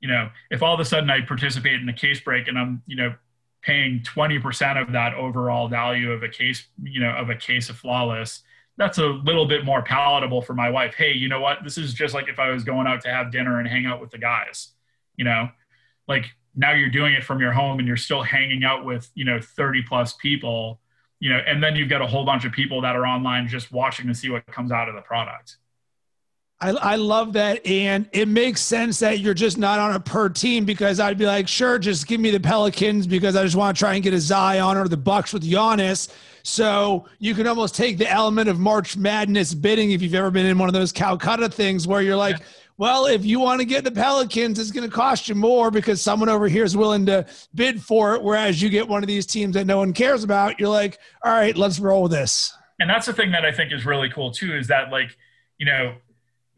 you 0.00 0.08
know, 0.08 0.30
if 0.50 0.62
all 0.62 0.74
of 0.74 0.80
a 0.80 0.84
sudden 0.84 1.10
I 1.10 1.20
participate 1.22 1.80
in 1.80 1.88
a 1.88 1.92
case 1.92 2.20
break 2.20 2.48
and 2.48 2.58
I'm, 2.58 2.82
you 2.86 2.96
know, 2.96 3.14
paying 3.62 4.00
20% 4.00 4.80
of 4.80 4.92
that 4.92 5.14
overall 5.14 5.68
value 5.68 6.12
of 6.12 6.22
a 6.22 6.28
case, 6.28 6.66
you 6.82 7.00
know, 7.00 7.10
of 7.10 7.28
a 7.28 7.34
case 7.34 7.68
of 7.68 7.76
flawless, 7.76 8.42
that's 8.78 8.98
a 8.98 9.06
little 9.06 9.46
bit 9.46 9.64
more 9.64 9.82
palatable 9.82 10.40
for 10.40 10.54
my 10.54 10.70
wife. 10.70 10.94
Hey, 10.94 11.12
you 11.12 11.28
know 11.28 11.40
what? 11.40 11.58
This 11.62 11.76
is 11.76 11.92
just 11.92 12.14
like 12.14 12.28
if 12.28 12.38
I 12.38 12.50
was 12.50 12.64
going 12.64 12.86
out 12.86 13.02
to 13.02 13.10
have 13.10 13.30
dinner 13.30 13.58
and 13.58 13.68
hang 13.68 13.84
out 13.84 14.00
with 14.00 14.10
the 14.10 14.18
guys, 14.18 14.72
you 15.16 15.24
know, 15.24 15.50
like 16.08 16.24
now 16.56 16.72
you're 16.72 16.88
doing 16.88 17.12
it 17.12 17.22
from 17.22 17.40
your 17.40 17.52
home 17.52 17.78
and 17.78 17.86
you're 17.86 17.98
still 17.98 18.22
hanging 18.22 18.64
out 18.64 18.84
with, 18.84 19.10
you 19.14 19.24
know, 19.24 19.38
30 19.40 19.82
plus 19.82 20.14
people, 20.14 20.80
you 21.20 21.30
know, 21.30 21.40
and 21.46 21.62
then 21.62 21.76
you've 21.76 21.90
got 21.90 22.00
a 22.00 22.06
whole 22.06 22.24
bunch 22.24 22.46
of 22.46 22.52
people 22.52 22.80
that 22.80 22.96
are 22.96 23.06
online 23.06 23.46
just 23.46 23.70
watching 23.70 24.06
to 24.06 24.14
see 24.14 24.30
what 24.30 24.46
comes 24.46 24.72
out 24.72 24.88
of 24.88 24.94
the 24.94 25.02
product. 25.02 25.58
I, 26.60 26.70
I 26.70 26.96
love 26.96 27.32
that. 27.34 27.66
And 27.66 28.08
it 28.12 28.28
makes 28.28 28.60
sense 28.60 28.98
that 28.98 29.20
you're 29.20 29.34
just 29.34 29.56
not 29.56 29.78
on 29.78 29.94
a 29.94 30.00
per 30.00 30.28
team 30.28 30.64
because 30.64 31.00
I'd 31.00 31.16
be 31.16 31.24
like, 31.24 31.48
sure, 31.48 31.78
just 31.78 32.06
give 32.06 32.20
me 32.20 32.30
the 32.30 32.40
Pelicans 32.40 33.06
because 33.06 33.34
I 33.34 33.42
just 33.44 33.56
want 33.56 33.76
to 33.76 33.78
try 33.78 33.94
and 33.94 34.02
get 34.02 34.12
a 34.12 34.20
Zion 34.20 34.76
or 34.76 34.86
the 34.86 34.96
Bucks 34.96 35.32
with 35.32 35.42
Giannis. 35.42 36.12
So 36.42 37.06
you 37.18 37.34
can 37.34 37.46
almost 37.46 37.74
take 37.74 37.98
the 37.98 38.10
element 38.10 38.48
of 38.48 38.58
March 38.58 38.96
Madness 38.96 39.54
bidding 39.54 39.92
if 39.92 40.02
you've 40.02 40.14
ever 40.14 40.30
been 40.30 40.46
in 40.46 40.58
one 40.58 40.68
of 40.68 40.74
those 40.74 40.92
Calcutta 40.92 41.48
things 41.48 41.86
where 41.86 42.02
you're 42.02 42.16
like, 42.16 42.38
yeah. 42.38 42.46
well, 42.76 43.06
if 43.06 43.24
you 43.24 43.40
want 43.40 43.60
to 43.60 43.66
get 43.66 43.84
the 43.84 43.90
Pelicans, 43.90 44.58
it's 44.58 44.70
going 44.70 44.88
to 44.88 44.94
cost 44.94 45.28
you 45.28 45.34
more 45.34 45.70
because 45.70 46.00
someone 46.02 46.28
over 46.28 46.48
here 46.48 46.64
is 46.64 46.76
willing 46.76 47.06
to 47.06 47.26
bid 47.54 47.82
for 47.82 48.14
it. 48.14 48.22
Whereas 48.22 48.60
you 48.60 48.68
get 48.68 48.86
one 48.86 49.02
of 49.02 49.06
these 49.06 49.26
teams 49.26 49.54
that 49.54 49.66
no 49.66 49.78
one 49.78 49.92
cares 49.92 50.24
about, 50.24 50.60
you're 50.60 50.68
like, 50.68 50.98
all 51.22 51.32
right, 51.32 51.56
let's 51.56 51.78
roll 51.78 52.02
with 52.02 52.12
this. 52.12 52.54
And 52.78 52.88
that's 52.88 53.06
the 53.06 53.12
thing 53.12 53.30
that 53.32 53.44
I 53.44 53.52
think 53.52 53.72
is 53.72 53.84
really 53.84 54.08
cool 54.10 54.30
too, 54.30 54.54
is 54.54 54.66
that 54.68 54.90
like, 54.90 55.16
you 55.58 55.66
know, 55.66 55.94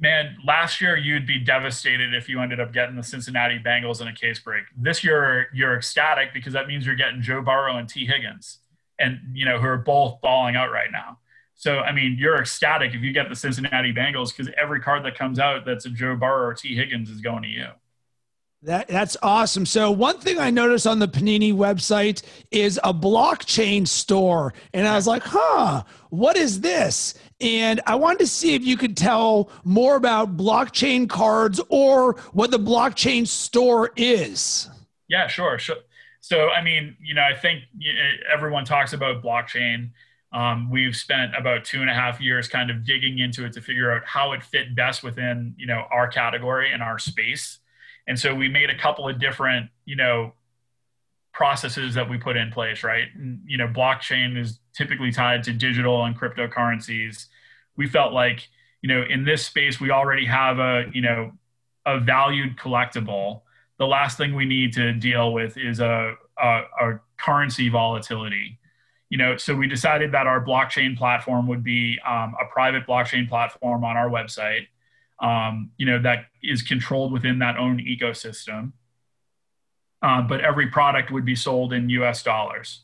man, 0.02 0.36
last 0.44 0.80
year 0.80 0.96
you'd 0.96 1.26
be 1.26 1.38
devastated 1.38 2.12
if 2.12 2.28
you 2.28 2.40
ended 2.40 2.58
up 2.58 2.72
getting 2.72 2.96
the 2.96 3.02
Cincinnati 3.04 3.58
Bengals 3.58 4.00
in 4.00 4.08
a 4.08 4.12
case 4.12 4.40
break. 4.40 4.64
This 4.76 5.04
year 5.04 5.46
you're 5.54 5.76
ecstatic 5.76 6.34
because 6.34 6.52
that 6.52 6.66
means 6.66 6.84
you're 6.84 6.96
getting 6.96 7.22
Joe 7.22 7.40
Burrow 7.40 7.76
and 7.76 7.88
Tee 7.88 8.04
Higgins, 8.04 8.58
and 8.98 9.20
you 9.32 9.46
know 9.46 9.58
who 9.58 9.66
are 9.66 9.78
both 9.78 10.20
balling 10.20 10.56
out 10.56 10.72
right 10.72 10.90
now. 10.90 11.18
So 11.54 11.78
I 11.78 11.92
mean, 11.92 12.16
you're 12.18 12.40
ecstatic 12.40 12.94
if 12.94 13.00
you 13.00 13.12
get 13.12 13.28
the 13.28 13.36
Cincinnati 13.36 13.94
Bengals 13.94 14.36
because 14.36 14.52
every 14.60 14.80
card 14.80 15.04
that 15.04 15.16
comes 15.16 15.38
out 15.38 15.64
that's 15.64 15.86
a 15.86 15.90
Joe 15.90 16.16
Burrow 16.16 16.48
or 16.48 16.54
Tee 16.54 16.74
Higgins 16.74 17.08
is 17.08 17.20
going 17.20 17.44
to 17.44 17.48
you. 17.48 17.68
That 18.64 18.86
that's 18.86 19.16
awesome. 19.22 19.66
So 19.66 19.90
one 19.90 20.18
thing 20.18 20.38
I 20.38 20.50
noticed 20.50 20.86
on 20.86 21.00
the 21.00 21.08
Panini 21.08 21.52
website 21.52 22.22
is 22.52 22.78
a 22.84 22.94
blockchain 22.94 23.88
store, 23.88 24.54
and 24.72 24.86
I 24.86 24.94
was 24.94 25.08
like, 25.08 25.24
"Huh, 25.24 25.82
what 26.10 26.36
is 26.36 26.60
this?" 26.60 27.14
And 27.42 27.80
I 27.86 27.96
wanted 27.96 28.20
to 28.20 28.26
see 28.26 28.54
if 28.54 28.64
you 28.64 28.76
could 28.76 28.96
tell 28.96 29.50
more 29.64 29.96
about 29.96 30.36
blockchain 30.36 31.08
cards 31.08 31.60
or 31.68 32.14
what 32.32 32.50
the 32.50 32.58
blockchain 32.58 33.26
store 33.26 33.90
is. 33.96 34.70
Yeah, 35.08 35.26
sure. 35.26 35.58
sure. 35.58 35.76
So 36.20 36.50
I 36.50 36.62
mean, 36.62 36.96
you 37.02 37.14
know, 37.14 37.22
I 37.22 37.34
think 37.34 37.64
everyone 38.32 38.64
talks 38.64 38.92
about 38.92 39.22
blockchain. 39.22 39.90
Um, 40.32 40.70
we've 40.70 40.96
spent 40.96 41.36
about 41.36 41.64
two 41.64 41.82
and 41.82 41.90
a 41.90 41.94
half 41.94 42.20
years 42.20 42.48
kind 42.48 42.70
of 42.70 42.86
digging 42.86 43.18
into 43.18 43.44
it 43.44 43.52
to 43.54 43.60
figure 43.60 43.92
out 43.92 44.02
how 44.06 44.32
it 44.32 44.42
fit 44.42 44.74
best 44.74 45.02
within 45.02 45.54
you 45.58 45.66
know 45.66 45.84
our 45.90 46.08
category 46.08 46.72
and 46.72 46.82
our 46.82 46.98
space 46.98 47.58
and 48.06 48.18
so 48.18 48.34
we 48.34 48.48
made 48.48 48.70
a 48.70 48.78
couple 48.78 49.08
of 49.08 49.18
different, 49.18 49.70
you 49.84 49.96
know, 49.96 50.32
processes 51.32 51.94
that 51.94 52.08
we 52.08 52.18
put 52.18 52.36
in 52.36 52.50
place, 52.50 52.82
right? 52.82 53.08
And, 53.14 53.40
you 53.46 53.56
know, 53.56 53.68
blockchain 53.68 54.36
is 54.36 54.58
typically 54.74 55.12
tied 55.12 55.42
to 55.44 55.52
digital 55.52 56.04
and 56.04 56.18
cryptocurrencies. 56.18 57.26
We 57.76 57.88
felt 57.88 58.12
like, 58.12 58.48
you 58.82 58.88
know, 58.88 59.02
in 59.08 59.24
this 59.24 59.46
space, 59.46 59.80
we 59.80 59.90
already 59.90 60.26
have 60.26 60.58
a, 60.58 60.84
you 60.92 61.02
know, 61.02 61.32
a 61.86 62.00
valued 62.00 62.56
collectible. 62.56 63.42
The 63.78 63.86
last 63.86 64.16
thing 64.16 64.34
we 64.34 64.44
need 64.44 64.72
to 64.74 64.92
deal 64.92 65.32
with 65.32 65.56
is 65.56 65.80
a, 65.80 66.14
a, 66.40 66.62
a 66.80 67.00
currency 67.18 67.68
volatility. 67.68 68.58
You 69.08 69.18
know, 69.18 69.36
so 69.36 69.54
we 69.54 69.66
decided 69.66 70.12
that 70.12 70.26
our 70.26 70.42
blockchain 70.42 70.96
platform 70.96 71.46
would 71.48 71.62
be 71.62 71.98
um, 72.06 72.34
a 72.40 72.46
private 72.50 72.86
blockchain 72.86 73.28
platform 73.28 73.84
on 73.84 73.96
our 73.96 74.08
website 74.08 74.66
um, 75.22 75.70
you 75.78 75.86
know, 75.86 76.02
that 76.02 76.26
is 76.42 76.62
controlled 76.62 77.12
within 77.12 77.38
that 77.38 77.56
own 77.56 77.78
ecosystem. 77.78 78.72
Uh, 80.02 80.20
but 80.20 80.40
every 80.40 80.66
product 80.66 81.12
would 81.12 81.24
be 81.24 81.36
sold 81.36 81.72
in 81.72 81.88
US 81.90 82.24
dollars. 82.24 82.80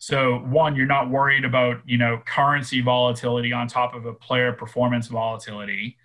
So 0.00 0.38
one, 0.38 0.76
you're 0.76 0.86
not 0.86 1.10
worried 1.10 1.44
about, 1.44 1.82
you 1.84 1.98
know, 1.98 2.22
currency 2.24 2.80
volatility 2.80 3.52
on 3.52 3.68
top 3.68 3.94
of 3.94 4.06
a 4.06 4.14
player 4.14 4.50
performance 4.50 5.08
volatility, 5.08 5.98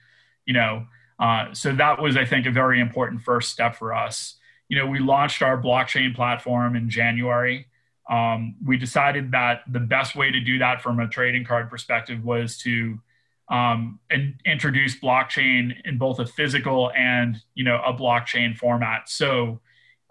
you 0.45 0.53
know. 0.53 0.85
Uh, 1.17 1.53
so 1.53 1.73
that 1.73 2.01
was, 2.01 2.17
I 2.17 2.25
think, 2.25 2.45
a 2.45 2.51
very 2.51 2.81
important 2.81 3.21
first 3.21 3.51
step 3.51 3.77
for 3.77 3.93
us. 3.93 4.35
You 4.67 4.77
know, 4.77 4.85
we 4.85 4.99
launched 4.99 5.41
our 5.41 5.57
blockchain 5.57 6.13
platform 6.13 6.75
in 6.75 6.89
January. 6.89 7.67
Um, 8.09 8.55
we 8.65 8.75
decided 8.75 9.31
that 9.31 9.61
the 9.71 9.79
best 9.79 10.13
way 10.13 10.29
to 10.29 10.41
do 10.41 10.59
that 10.59 10.81
from 10.81 10.99
a 10.99 11.07
trading 11.07 11.45
card 11.45 11.69
perspective 11.69 12.21
was 12.21 12.57
to 12.59 12.99
um, 13.47 13.99
and 14.09 14.33
introduce 14.45 14.99
blockchain 14.99 15.73
in 15.85 15.97
both 15.97 16.19
a 16.19 16.25
physical 16.25 16.91
and 16.97 17.41
you 17.53 17.63
know 17.63 17.81
a 17.85 17.93
blockchain 17.93 18.57
format. 18.57 19.07
So 19.07 19.61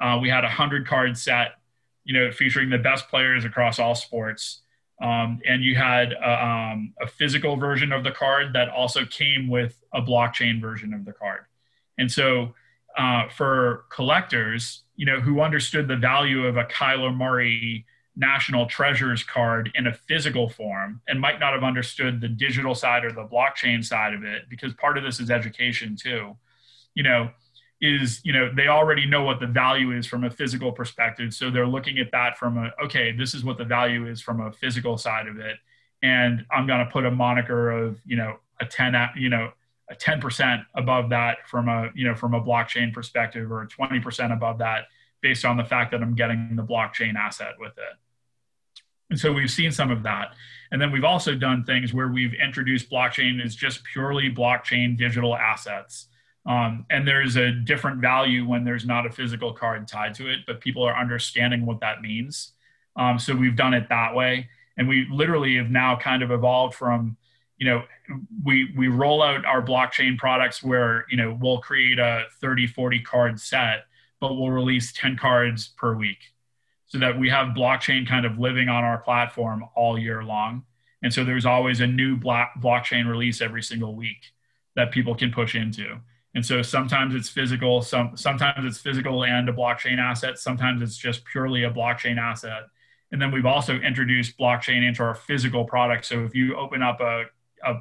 uh, 0.00 0.18
we 0.22 0.30
had 0.30 0.44
a 0.44 0.48
hundred 0.48 0.86
card 0.86 1.18
set, 1.18 1.56
you 2.04 2.14
know, 2.14 2.30
featuring 2.30 2.70
the 2.70 2.78
best 2.78 3.08
players 3.08 3.44
across 3.44 3.78
all 3.78 3.94
sports, 3.94 4.62
um, 5.02 5.40
and 5.46 5.62
you 5.62 5.74
had 5.74 6.12
a, 6.12 6.44
um, 6.44 6.94
a, 7.00 7.06
physical 7.06 7.56
version 7.56 7.92
of 7.92 8.04
the 8.04 8.12
card 8.12 8.52
that 8.52 8.68
also 8.68 9.04
came 9.04 9.48
with 9.48 9.82
a 9.92 10.00
blockchain 10.00 10.60
version 10.60 10.94
of 10.94 11.04
the 11.04 11.12
card. 11.12 11.40
And 11.98 12.10
so 12.10 12.54
uh, 12.96 13.28
for 13.28 13.86
collectors, 13.90 14.82
you 14.94 15.04
know, 15.04 15.20
who 15.20 15.40
understood 15.40 15.88
the 15.88 15.96
value 15.96 16.46
of 16.46 16.56
a 16.56 16.64
Kyler 16.64 17.14
Murray 17.14 17.84
national 18.16 18.66
treasures 18.66 19.24
card 19.24 19.70
in 19.74 19.86
a 19.86 19.92
physical 19.92 20.48
form 20.48 21.00
and 21.08 21.20
might 21.20 21.40
not 21.40 21.52
have 21.52 21.64
understood 21.64 22.20
the 22.20 22.28
digital 22.28 22.74
side 22.74 23.04
or 23.04 23.10
the 23.10 23.24
blockchain 23.24 23.84
side 23.84 24.14
of 24.14 24.22
it 24.22 24.42
because 24.48 24.72
part 24.74 24.96
of 24.96 25.02
this 25.02 25.18
is 25.18 25.30
education 25.30 25.96
too 25.96 26.36
you 26.94 27.02
know 27.02 27.28
is 27.84 28.20
you 28.24 28.32
know 28.32 28.50
they 28.54 28.68
already 28.68 29.06
know 29.06 29.22
what 29.22 29.40
the 29.40 29.46
value 29.46 29.92
is 29.92 30.06
from 30.06 30.24
a 30.24 30.30
physical 30.30 30.72
perspective 30.72 31.34
so 31.34 31.50
they're 31.50 31.66
looking 31.66 31.98
at 31.98 32.10
that 32.12 32.38
from 32.38 32.56
a 32.56 32.70
okay 32.82 33.12
this 33.12 33.34
is 33.34 33.44
what 33.44 33.58
the 33.58 33.64
value 33.64 34.06
is 34.06 34.20
from 34.20 34.40
a 34.40 34.50
physical 34.52 34.96
side 34.96 35.28
of 35.28 35.38
it 35.38 35.56
and 36.02 36.44
I'm 36.50 36.66
going 36.66 36.84
to 36.84 36.90
put 36.90 37.06
a 37.06 37.10
moniker 37.10 37.70
of 37.70 38.00
you 38.04 38.16
know 38.16 38.36
a 38.60 38.66
10 38.66 38.94
you 39.16 39.28
know 39.28 39.52
a 39.90 39.94
10% 39.94 40.64
above 40.76 41.10
that 41.10 41.38
from 41.46 41.68
a 41.68 41.90
you 41.94 42.06
know 42.06 42.14
from 42.14 42.34
a 42.34 42.40
blockchain 42.40 42.92
perspective 42.92 43.50
or 43.52 43.66
20% 43.66 44.32
above 44.32 44.58
that 44.58 44.84
based 45.20 45.44
on 45.44 45.56
the 45.56 45.64
fact 45.64 45.90
that 45.90 46.02
I'm 46.02 46.14
getting 46.14 46.54
the 46.54 46.62
blockchain 46.62 47.14
asset 47.16 47.54
with 47.58 47.72
it. 47.78 47.96
And 49.10 49.18
so 49.18 49.32
we've 49.32 49.50
seen 49.50 49.72
some 49.72 49.90
of 49.90 50.02
that. 50.02 50.34
And 50.70 50.80
then 50.80 50.90
we've 50.90 51.04
also 51.04 51.34
done 51.34 51.64
things 51.64 51.94
where 51.94 52.08
we've 52.08 52.34
introduced 52.34 52.90
blockchain 52.90 53.42
as 53.42 53.54
just 53.54 53.84
purely 53.84 54.30
blockchain 54.30 54.96
digital 54.98 55.34
assets. 55.34 56.08
Um, 56.46 56.84
and 56.90 57.08
there's 57.08 57.36
a 57.36 57.52
different 57.52 58.00
value 58.00 58.46
when 58.46 58.64
there's 58.64 58.84
not 58.84 59.06
a 59.06 59.10
physical 59.10 59.52
card 59.52 59.88
tied 59.88 60.14
to 60.14 60.28
it, 60.28 60.40
but 60.46 60.60
people 60.60 60.82
are 60.82 60.96
understanding 60.96 61.64
what 61.64 61.80
that 61.80 62.02
means. 62.02 62.52
Um, 62.96 63.18
so 63.18 63.34
we've 63.34 63.56
done 63.56 63.74
it 63.74 63.88
that 63.88 64.14
way. 64.14 64.48
And 64.76 64.88
we 64.88 65.06
literally 65.10 65.56
have 65.56 65.70
now 65.70 65.96
kind 65.96 66.22
of 66.22 66.30
evolved 66.30 66.74
from, 66.74 67.16
you 67.58 67.66
know, 67.66 67.84
we, 68.44 68.72
we 68.76 68.88
roll 68.88 69.22
out 69.22 69.44
our 69.46 69.62
blockchain 69.62 70.18
products 70.18 70.62
where, 70.62 71.06
you 71.08 71.16
know, 71.16 71.38
we'll 71.40 71.60
create 71.60 71.98
a 71.98 72.24
30, 72.40 72.66
40 72.66 73.00
card 73.00 73.40
set, 73.40 73.86
but 74.20 74.34
we'll 74.34 74.50
release 74.50 74.92
10 74.92 75.16
cards 75.16 75.68
per 75.78 75.94
week 75.94 76.18
so 76.86 76.98
that 76.98 77.18
we 77.18 77.28
have 77.30 77.56
blockchain 77.56 78.06
kind 78.06 78.26
of 78.26 78.38
living 78.38 78.68
on 78.68 78.84
our 78.84 78.98
platform 78.98 79.64
all 79.74 79.98
year 79.98 80.22
long. 80.22 80.64
And 81.02 81.12
so 81.12 81.24
there's 81.24 81.46
always 81.46 81.80
a 81.80 81.86
new 81.86 82.16
block, 82.16 82.52
blockchain 82.60 83.08
release 83.08 83.40
every 83.40 83.62
single 83.62 83.94
week 83.94 84.32
that 84.76 84.90
people 84.90 85.14
can 85.14 85.30
push 85.30 85.54
into. 85.54 85.98
And 86.34 86.44
so 86.44 86.62
sometimes 86.62 87.14
it's 87.14 87.28
physical, 87.28 87.80
some, 87.80 88.16
sometimes 88.16 88.64
it's 88.64 88.78
physical 88.78 89.24
and 89.24 89.48
a 89.48 89.52
blockchain 89.52 89.98
asset, 89.98 90.38
sometimes 90.38 90.82
it's 90.82 90.96
just 90.96 91.24
purely 91.24 91.64
a 91.64 91.70
blockchain 91.70 92.18
asset. 92.18 92.64
And 93.12 93.22
then 93.22 93.30
we've 93.30 93.46
also 93.46 93.74
introduced 93.76 94.36
blockchain 94.36 94.86
into 94.86 95.02
our 95.04 95.14
physical 95.14 95.64
product. 95.64 96.04
So 96.06 96.24
if 96.24 96.34
you 96.34 96.56
open 96.56 96.82
up 96.82 97.00
a, 97.00 97.26
a 97.64 97.74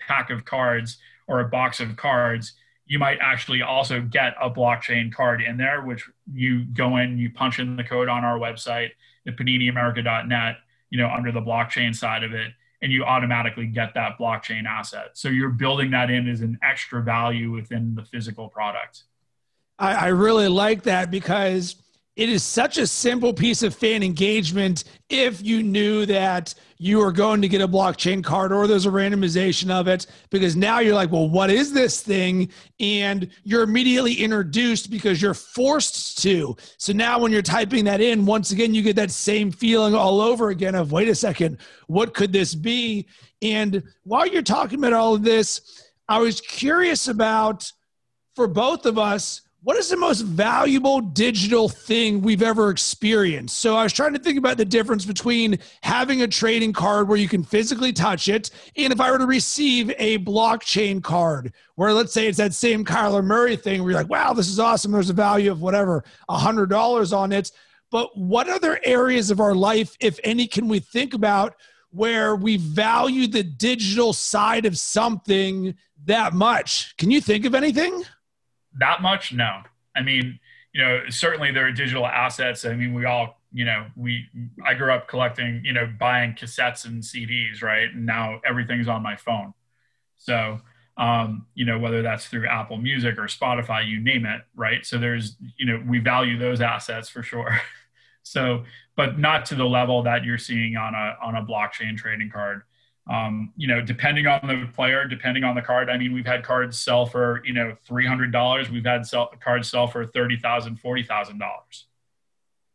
pack 0.00 0.30
of 0.30 0.44
cards 0.44 0.98
or 1.26 1.40
a 1.40 1.48
box 1.48 1.80
of 1.80 1.96
cards, 1.96 2.52
you 2.86 3.00
might 3.00 3.18
actually 3.20 3.62
also 3.62 4.00
get 4.00 4.34
a 4.40 4.48
blockchain 4.48 5.12
card 5.12 5.42
in 5.42 5.56
there, 5.56 5.82
which 5.82 6.08
you 6.32 6.64
go 6.66 6.98
in, 6.98 7.18
you 7.18 7.30
punch 7.32 7.58
in 7.58 7.74
the 7.74 7.82
code 7.82 8.08
on 8.08 8.24
our 8.24 8.38
website 8.38 8.90
at 9.26 9.36
paniniamerica.net, 9.36 10.56
you 10.90 10.98
know, 10.98 11.08
under 11.08 11.32
the 11.32 11.40
blockchain 11.40 11.94
side 11.94 12.22
of 12.22 12.32
it, 12.32 12.52
and 12.86 12.92
you 12.92 13.02
automatically 13.02 13.66
get 13.66 13.94
that 13.94 14.16
blockchain 14.16 14.64
asset. 14.64 15.10
So 15.14 15.28
you're 15.28 15.48
building 15.48 15.90
that 15.90 16.08
in 16.08 16.28
as 16.28 16.40
an 16.40 16.56
extra 16.62 17.02
value 17.02 17.50
within 17.50 17.96
the 17.96 18.04
physical 18.04 18.48
product. 18.48 19.02
I, 19.76 19.94
I 19.94 20.06
really 20.06 20.46
like 20.46 20.84
that 20.84 21.10
because 21.10 21.74
it 22.14 22.28
is 22.28 22.44
such 22.44 22.78
a 22.78 22.86
simple 22.86 23.34
piece 23.34 23.64
of 23.64 23.74
fan 23.74 24.04
engagement 24.04 24.84
if 25.08 25.44
you 25.44 25.64
knew 25.64 26.06
that 26.06 26.54
you 26.78 27.00
are 27.00 27.12
going 27.12 27.40
to 27.42 27.48
get 27.48 27.60
a 27.60 27.68
blockchain 27.68 28.22
card 28.22 28.52
or 28.52 28.66
there's 28.66 28.86
a 28.86 28.90
randomization 28.90 29.70
of 29.70 29.88
it 29.88 30.06
because 30.30 30.56
now 30.56 30.80
you're 30.80 30.94
like 30.94 31.10
well 31.10 31.28
what 31.28 31.50
is 31.50 31.72
this 31.72 32.02
thing? 32.02 32.50
And 32.80 33.28
you're 33.44 33.62
immediately 33.62 34.14
introduced 34.14 34.90
because 34.90 35.20
you're 35.20 35.34
forced 35.34 36.22
to. 36.22 36.56
So 36.78 36.92
now 36.92 37.18
when 37.18 37.32
you're 37.32 37.42
typing 37.42 37.84
that 37.84 38.00
in 38.00 38.26
once 38.26 38.50
again 38.50 38.74
you 38.74 38.82
get 38.82 38.96
that 38.96 39.10
same 39.10 39.50
feeling 39.50 39.94
all 39.94 40.20
over 40.20 40.50
again 40.50 40.74
of 40.74 40.92
wait 40.92 41.08
a 41.08 41.14
second 41.14 41.58
what 41.86 42.14
could 42.14 42.32
this 42.32 42.54
be? 42.54 43.06
And 43.42 43.82
while 44.04 44.26
you're 44.26 44.42
talking 44.42 44.78
about 44.78 44.92
all 44.92 45.14
of 45.14 45.22
this 45.22 45.82
i 46.08 46.18
was 46.18 46.40
curious 46.40 47.08
about 47.08 47.70
for 48.34 48.46
both 48.46 48.86
of 48.86 48.98
us 48.98 49.42
what 49.66 49.76
is 49.76 49.88
the 49.88 49.96
most 49.96 50.20
valuable 50.20 51.00
digital 51.00 51.68
thing 51.68 52.22
we've 52.22 52.44
ever 52.44 52.70
experienced? 52.70 53.58
So 53.58 53.74
I 53.74 53.82
was 53.82 53.92
trying 53.92 54.12
to 54.12 54.18
think 54.20 54.38
about 54.38 54.58
the 54.58 54.64
difference 54.64 55.04
between 55.04 55.58
having 55.82 56.22
a 56.22 56.28
trading 56.28 56.72
card 56.72 57.08
where 57.08 57.18
you 57.18 57.26
can 57.26 57.42
physically 57.42 57.92
touch 57.92 58.28
it, 58.28 58.50
and 58.76 58.92
if 58.92 59.00
I 59.00 59.10
were 59.10 59.18
to 59.18 59.26
receive 59.26 59.92
a 59.98 60.18
blockchain 60.18 61.02
card, 61.02 61.52
where 61.74 61.92
let's 61.92 62.12
say 62.12 62.28
it's 62.28 62.38
that 62.38 62.54
same 62.54 62.84
Kyler 62.84 63.24
Murray 63.24 63.56
thing 63.56 63.82
where 63.82 63.90
you're 63.90 63.98
like, 63.98 64.08
wow, 64.08 64.32
this 64.32 64.46
is 64.46 64.60
awesome. 64.60 64.92
There's 64.92 65.10
a 65.10 65.14
value 65.14 65.50
of 65.50 65.60
whatever, 65.60 66.04
a 66.28 66.38
hundred 66.38 66.70
dollars 66.70 67.12
on 67.12 67.32
it. 67.32 67.50
But 67.90 68.16
what 68.16 68.48
other 68.48 68.78
areas 68.84 69.32
of 69.32 69.40
our 69.40 69.56
life, 69.56 69.96
if 69.98 70.20
any, 70.22 70.46
can 70.46 70.68
we 70.68 70.78
think 70.78 71.12
about 71.12 71.56
where 71.90 72.36
we 72.36 72.56
value 72.56 73.26
the 73.26 73.42
digital 73.42 74.12
side 74.12 74.64
of 74.64 74.78
something 74.78 75.74
that 76.04 76.34
much? 76.34 76.96
Can 76.98 77.10
you 77.10 77.20
think 77.20 77.44
of 77.44 77.56
anything? 77.56 78.04
That 78.78 79.02
much? 79.02 79.32
No. 79.32 79.62
I 79.94 80.02
mean, 80.02 80.38
you 80.72 80.82
know, 80.82 81.00
certainly 81.08 81.52
there 81.52 81.66
are 81.66 81.72
digital 81.72 82.06
assets. 82.06 82.64
I 82.64 82.74
mean, 82.74 82.92
we 82.92 83.04
all, 83.06 83.40
you 83.52 83.64
know, 83.64 83.86
we, 83.96 84.26
I 84.64 84.74
grew 84.74 84.92
up 84.92 85.08
collecting, 85.08 85.62
you 85.64 85.72
know, 85.72 85.90
buying 85.98 86.34
cassettes 86.34 86.84
and 86.84 87.02
CDs, 87.02 87.62
right? 87.62 87.88
And 87.92 88.04
now 88.04 88.40
everything's 88.46 88.88
on 88.88 89.02
my 89.02 89.16
phone. 89.16 89.54
So, 90.18 90.60
um, 90.98 91.46
you 91.54 91.64
know, 91.64 91.78
whether 91.78 92.02
that's 92.02 92.26
through 92.26 92.46
Apple 92.46 92.78
Music 92.78 93.18
or 93.18 93.24
Spotify, 93.24 93.86
you 93.86 94.00
name 94.00 94.24
it, 94.26 94.42
right? 94.54 94.84
So 94.84 94.98
there's, 94.98 95.36
you 95.56 95.66
know, 95.66 95.82
we 95.86 95.98
value 95.98 96.38
those 96.38 96.60
assets 96.60 97.08
for 97.08 97.22
sure. 97.22 97.60
so, 98.22 98.64
but 98.96 99.18
not 99.18 99.46
to 99.46 99.54
the 99.54 99.64
level 99.64 100.02
that 100.04 100.24
you're 100.24 100.38
seeing 100.38 100.76
on 100.76 100.94
a 100.94 101.16
on 101.22 101.36
a 101.36 101.44
blockchain 101.44 101.96
trading 101.96 102.30
card. 102.30 102.62
Um, 103.08 103.52
you 103.56 103.68
know, 103.68 103.80
depending 103.80 104.26
on 104.26 104.40
the 104.42 104.68
player, 104.74 105.06
depending 105.06 105.44
on 105.44 105.54
the 105.54 105.62
card. 105.62 105.88
I 105.88 105.96
mean, 105.96 106.12
we've 106.12 106.26
had 106.26 106.42
cards 106.42 106.78
sell 106.78 107.06
for 107.06 107.40
you 107.44 107.52
know 107.52 107.76
three 107.86 108.06
hundred 108.06 108.32
dollars. 108.32 108.68
We've 108.68 108.84
had 108.84 109.06
sell, 109.06 109.30
cards 109.42 109.70
sell 109.70 109.86
for 109.86 110.04
thirty 110.04 110.36
thousand, 110.36 110.80
forty 110.80 111.04
thousand 111.04 111.38
dollars. 111.38 111.86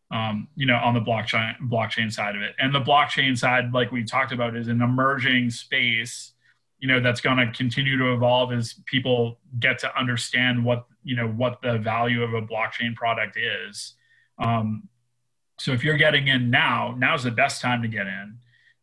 Um, 0.10 0.48
you 0.56 0.66
know, 0.66 0.76
on 0.76 0.94
the 0.94 1.02
blockchain 1.02 1.56
blockchain 1.70 2.12
side 2.12 2.36
of 2.36 2.42
it, 2.42 2.56
and 2.60 2.74
the 2.74 2.80
blockchain 2.80 3.38
side, 3.38 3.74
like 3.74 3.92
we 3.92 4.04
talked 4.04 4.32
about, 4.32 4.56
is 4.56 4.70
an 4.70 4.82
emerging 4.82 5.50
space. 5.50 6.32
You 6.80 6.88
know, 6.88 7.00
that's 7.00 7.22
going 7.22 7.38
to 7.38 7.52
continue 7.52 7.98
to 7.98 8.14
evolve 8.14 8.54
as 8.54 8.76
people 8.86 9.38
get 9.60 9.80
to 9.80 10.00
understand 10.00 10.64
what 10.64 10.86
you 11.04 11.18
know 11.18 11.28
what 11.28 11.62
the 11.62 11.78
value 11.78 12.24
of 12.24 12.34
a 12.34 12.42
blockchain 12.42 12.96
product 12.96 13.38
is. 13.38 13.96
Um, 14.40 14.88
so 15.60 15.74
if 15.74 15.84
you're 15.84 15.98
getting 15.98 16.28
in 16.28 16.50
now, 16.50 16.96
now's 16.98 17.24
the 17.24 17.32
best 17.32 17.62
time 17.62 17.82
to 17.82 17.88
get 17.88 18.08
in 18.08 18.38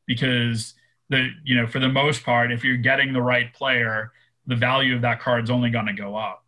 because 0.07 0.75
the 1.09 1.31
you 1.45 1.57
know 1.57 1.67
for 1.67 1.79
the 1.79 1.89
most 1.89 2.23
part 2.23 2.53
if 2.53 2.65
you're 2.65 2.77
getting 2.77 3.13
the 3.13 3.23
right 3.23 3.53
player 3.55 4.13
the 4.49 4.57
value 4.57 4.97
of 4.97 5.03
that 5.03 5.21
card 5.21 5.45
is 5.45 5.51
only 5.51 5.71
going 5.71 5.87
to 5.87 5.93
go 5.93 6.17
up. 6.17 6.45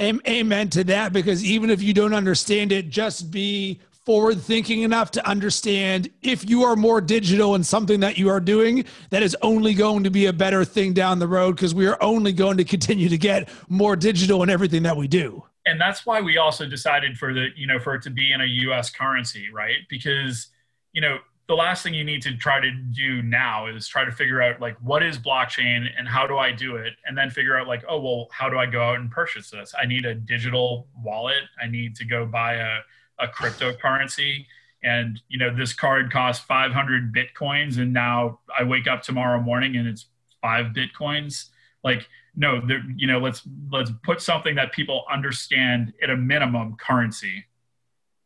Amen 0.00 0.68
to 0.70 0.82
that 0.84 1.12
because 1.12 1.44
even 1.44 1.70
if 1.70 1.80
you 1.80 1.94
don't 1.94 2.12
understand 2.12 2.72
it 2.72 2.90
just 2.90 3.30
be 3.30 3.80
forward 4.04 4.42
thinking 4.42 4.82
enough 4.82 5.12
to 5.12 5.26
understand 5.26 6.10
if 6.20 6.48
you 6.48 6.64
are 6.64 6.74
more 6.74 7.00
digital 7.00 7.54
in 7.54 7.62
something 7.62 8.00
that 8.00 8.18
you 8.18 8.28
are 8.28 8.40
doing 8.40 8.84
that 9.10 9.22
is 9.22 9.36
only 9.40 9.72
going 9.72 10.02
to 10.04 10.10
be 10.10 10.26
a 10.26 10.32
better 10.32 10.64
thing 10.64 10.92
down 10.92 11.20
the 11.20 11.28
road 11.28 11.52
because 11.52 11.74
we 11.74 11.86
are 11.86 11.96
only 12.02 12.32
going 12.32 12.56
to 12.56 12.64
continue 12.64 13.08
to 13.08 13.16
get 13.16 13.48
more 13.68 13.94
digital 13.94 14.42
in 14.42 14.50
everything 14.50 14.82
that 14.82 14.96
we 14.96 15.06
do. 15.06 15.42
And 15.64 15.80
that's 15.80 16.04
why 16.04 16.20
we 16.20 16.36
also 16.38 16.66
decided 16.66 17.16
for 17.16 17.32
the 17.32 17.48
you 17.56 17.68
know 17.68 17.78
for 17.78 17.94
it 17.94 18.02
to 18.02 18.10
be 18.10 18.32
in 18.32 18.40
a 18.40 18.46
us 18.46 18.90
currency 18.90 19.48
right? 19.52 19.78
Because 19.88 20.48
you 20.92 21.00
know 21.00 21.18
the 21.46 21.54
last 21.54 21.82
thing 21.82 21.92
you 21.92 22.04
need 22.04 22.22
to 22.22 22.36
try 22.36 22.58
to 22.58 22.70
do 22.70 23.22
now 23.22 23.66
is 23.66 23.86
try 23.86 24.04
to 24.04 24.12
figure 24.12 24.40
out 24.40 24.60
like 24.60 24.76
what 24.78 25.02
is 25.02 25.18
blockchain 25.18 25.86
and 25.98 26.08
how 26.08 26.26
do 26.26 26.38
I 26.38 26.52
do 26.52 26.76
it? 26.76 26.94
And 27.04 27.16
then 27.16 27.30
figure 27.30 27.56
out 27.56 27.66
like 27.66 27.84
oh 27.88 28.00
well 28.00 28.28
how 28.30 28.48
do 28.48 28.58
I 28.58 28.66
go 28.66 28.82
out 28.82 28.98
and 28.98 29.10
purchase 29.10 29.50
this? 29.50 29.74
I 29.78 29.84
need 29.84 30.06
a 30.06 30.14
digital 30.14 30.88
wallet. 31.02 31.42
I 31.62 31.66
need 31.66 31.96
to 31.96 32.04
go 32.04 32.24
buy 32.24 32.54
a, 32.54 32.78
a 33.18 33.28
cryptocurrency. 33.28 34.46
And 34.82 35.20
you 35.28 35.38
know 35.38 35.54
this 35.54 35.74
card 35.74 36.10
costs 36.10 36.44
500 36.46 37.14
bitcoins 37.14 37.78
and 37.78 37.92
now 37.92 38.40
I 38.58 38.64
wake 38.64 38.86
up 38.86 39.02
tomorrow 39.02 39.40
morning 39.40 39.76
and 39.76 39.86
it's 39.86 40.06
5 40.40 40.66
bitcoins. 40.66 41.50
Like 41.82 42.08
no 42.36 42.62
you 42.96 43.06
know 43.06 43.18
let's 43.18 43.42
let's 43.70 43.90
put 44.02 44.20
something 44.22 44.54
that 44.54 44.72
people 44.72 45.04
understand 45.12 45.92
at 46.02 46.10
a 46.10 46.16
minimum 46.16 46.76
currency 46.76 47.44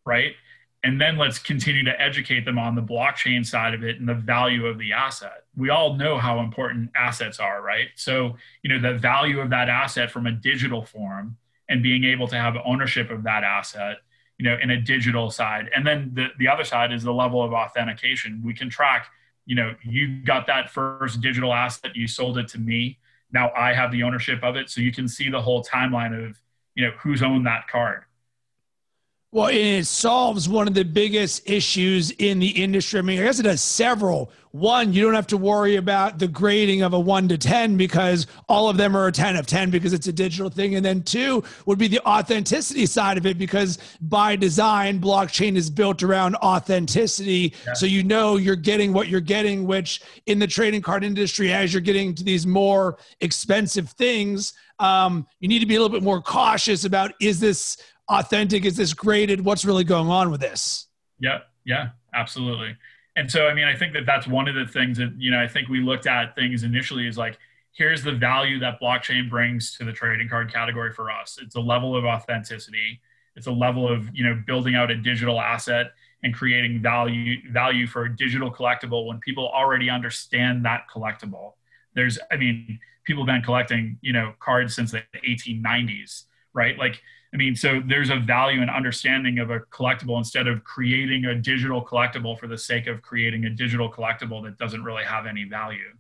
right 0.07 0.33
and 0.85 1.01
then 1.01 1.17
let's 1.17 1.39
continue 1.39 1.85
to 1.85 2.01
educate 2.01 2.45
them 2.45 2.59
on 2.59 2.77
the 2.77 2.83
blockchain 2.83 3.45
side 3.45 3.75
of 3.75 3.83
it 3.83 3.99
and 3.99 4.09
the 4.09 4.15
value 4.15 4.67
of 4.67 4.79
the 4.79 4.93
asset. 4.93 5.45
We 5.57 5.71
all 5.71 5.95
know 5.95 6.19
how 6.19 6.39
important 6.39 6.91
assets 6.95 7.41
are 7.41 7.63
right? 7.63 7.89
So 7.97 8.37
you 8.63 8.71
know 8.71 8.93
the 8.93 8.99
value 8.99 9.41
of 9.41 9.51
that 9.51 9.69
asset 9.69 10.11
from 10.11 10.27
a 10.27 10.33
digital 10.33 10.85
form 10.85 11.37
and 11.69 11.83
being 11.83 12.05
able 12.05 12.29
to 12.29 12.37
have 12.37 12.57
ownership 12.65 13.11
of 13.11 13.25
that 13.25 13.45
asset 13.45 13.99
you 14.39 14.49
know 14.49 14.57
in 14.63 14.71
a 14.71 14.81
digital 14.81 15.31
side. 15.31 15.69
And 15.75 15.87
then 15.87 16.13
the, 16.15 16.29
the 16.39 16.49
other 16.49 16.65
side 16.65 16.93
is 16.93 17.03
the 17.03 17.13
level 17.13 17.43
of 17.43 17.53
authentication. 17.53 18.43
We 18.45 18.55
can 18.55 18.71
track 18.71 19.09
you 19.47 19.57
know 19.57 19.75
you 19.83 20.23
got 20.25 20.47
that 20.47 20.71
first 20.71 21.21
digital 21.21 21.53
asset 21.53 21.97
you 21.97 22.07
sold 22.07 22.39
it 22.39 22.47
to 22.49 22.59
me. 22.59 22.99
Now 23.33 23.51
i 23.57 23.75
have 23.75 23.91
the 23.91 24.05
ownership 24.05 24.45
of 24.45 24.55
it. 24.57 24.71
So 24.71 24.81
you 24.81 24.93
can 24.93 25.09
see 25.09 25.29
the 25.29 25.43
whole 25.43 25.65
timeline 25.65 26.29
of 26.29 26.41
you 26.77 26.85
know 26.85 26.93
who's 27.01 27.21
owned 27.21 27.47
that 27.47 27.67
card 27.67 28.05
Well, 29.31 29.49
it 29.49 29.85
solves 29.85 30.49
one 30.49 30.69
of 30.69 30.73
the 30.73 30.85
biggest 30.85 31.51
issues 31.51 32.13
in 32.13 32.39
the 32.39 32.49
industry. 32.49 32.99
I 32.99 33.03
mean, 33.03 33.21
I 33.21 33.25
guess 33.25 33.39
it 33.39 33.43
does 33.43 33.61
several. 33.61 34.33
One, 34.53 34.95
you 34.95 35.03
don't 35.03 35.13
have 35.13 35.27
to 35.27 35.37
worry 35.37 35.77
about 35.77 36.19
the 36.19 36.27
grading 36.27 36.81
of 36.81 36.95
a 36.95 36.99
one 36.99 37.29
to 37.29 37.37
10 37.37 37.77
because 37.77 38.27
all 38.49 38.71
of 38.71 38.79
them 38.79 38.97
are 38.97 39.09
a 39.09 39.13
10 39.13 39.37
of 39.37 39.47
10 39.47 39.69
because 39.69 39.93
it's 39.93 40.07
a 40.07 40.15
digital 40.15 40.49
thing. 40.49 40.77
And 40.77 40.85
then 40.85 41.03
two 41.03 41.45
would 41.67 41.79
be 41.79 41.89
the 41.89 42.01
authenticity 42.09 42.87
side 42.87 43.19
of 43.19 43.27
it 43.27 43.37
because 43.37 43.77
by 44.01 44.35
design, 44.35 44.99
blockchain 44.99 45.57
is 45.57 45.69
built 45.69 46.03
around 46.03 46.35
authenticity. 46.37 47.53
Yeah. 47.67 47.75
So 47.75 47.85
you 47.85 48.03
know 48.05 48.37
you're 48.37 48.57
getting 48.57 48.95
what 48.95 49.09
you're 49.09 49.21
getting, 49.21 49.67
which 49.67 50.01
in 50.25 50.39
the 50.39 50.47
trading 50.47 50.81
card 50.81 51.05
industry, 51.05 51.53
as 51.53 51.75
you're 51.75 51.83
getting 51.83 52.15
to 52.15 52.25
these 52.25 52.47
more 52.47 52.97
expensive 53.21 53.91
things, 53.91 54.55
um, 54.79 55.27
you 55.41 55.49
need 55.49 55.59
to 55.59 55.67
be 55.67 55.75
a 55.75 55.81
little 55.81 55.95
bit 55.95 56.03
more 56.03 56.23
cautious 56.23 56.85
about 56.85 57.13
is 57.21 57.41
this 57.41 57.77
authentic? 58.09 58.65
Is 58.65 58.77
this 58.77 58.95
graded? 58.95 59.45
What's 59.45 59.65
really 59.65 59.85
going 59.85 60.09
on 60.09 60.31
with 60.31 60.41
this? 60.41 60.87
Yeah, 61.21 61.41
yeah, 61.65 61.91
absolutely. 62.15 62.77
And 63.17 63.31
so, 63.31 63.49
I 63.49 63.55
mean, 63.55 63.65
I 63.65 63.75
think 63.75 63.95
that 63.95 64.07
that's 64.07 64.27
one 64.29 64.47
of 64.49 64.55
the 64.55 64.67
things 64.67 64.99
that, 64.99 65.13
you 65.19 65.31
know, 65.31 65.41
I 65.43 65.49
think 65.49 65.69
we 65.69 65.81
looked 65.81 66.07
at 66.07 66.37
things 66.37 66.63
initially 66.63 67.07
is 67.07 67.19
like, 67.19 67.37
here's 67.73 68.03
the 68.03 68.13
value 68.13 68.59
that 68.61 68.81
blockchain 68.81 69.29
brings 69.29 69.77
to 69.77 69.85
the 69.85 69.93
trading 69.93 70.29
card 70.29 70.53
category 70.53 70.93
for 70.93 71.11
us. 71.11 71.39
It's 71.43 71.57
a 71.57 71.61
level 71.61 71.97
of 71.97 72.05
authenticity. 72.05 73.01
It's 73.35 73.47
a 73.47 73.53
level 73.53 73.93
of, 73.93 74.09
you 74.15 74.25
know, 74.25 74.41
building 74.47 74.75
out 74.75 74.91
a 74.91 74.97
digital 74.97 75.41
asset 75.41 75.93
and 76.23 76.35
creating 76.35 76.83
value 76.83 77.37
value 77.53 77.87
for 77.87 78.05
a 78.05 78.17
digital 78.17 78.53
collectible 78.53 79.07
when 79.07 79.21
people 79.21 79.49
already 79.49 79.89
understand 79.89 80.65
that 80.65 80.87
collectible. 80.93 81.53
There's, 81.95 82.19
I 82.31 82.37
mean, 82.37 82.81
people 83.05 83.25
have 83.25 83.33
been 83.33 83.43
collecting, 83.43 83.99
you 84.01 84.13
know, 84.13 84.35
cards 84.41 84.75
since 84.75 84.93
the 84.93 85.03
1890s, 85.27 86.25
right? 86.53 86.77
Like 86.77 87.01
I 87.33 87.37
mean, 87.37 87.55
so 87.55 87.83
there's 87.87 88.11
a 88.11 88.17
value 88.17 88.63
and 88.63 88.71
understanding 88.71 89.39
of 89.39 89.51
a 89.51 89.61
collectible 89.61 90.17
instead 90.17 90.47
of 90.47 90.65
creating 90.65 91.27
a 91.27 91.35
digital 91.35 91.85
collectible 91.85 92.39
for 92.39 92.47
the 92.47 92.57
sake 92.57 92.87
of 92.87 93.03
creating 93.03 93.45
a 93.45 93.51
digital 93.51 93.93
collectible 93.93 94.43
that 94.45 94.57
doesn't 94.57 94.83
really 94.83 95.05
have 95.05 95.27
any 95.27 95.45
value. 95.45 95.93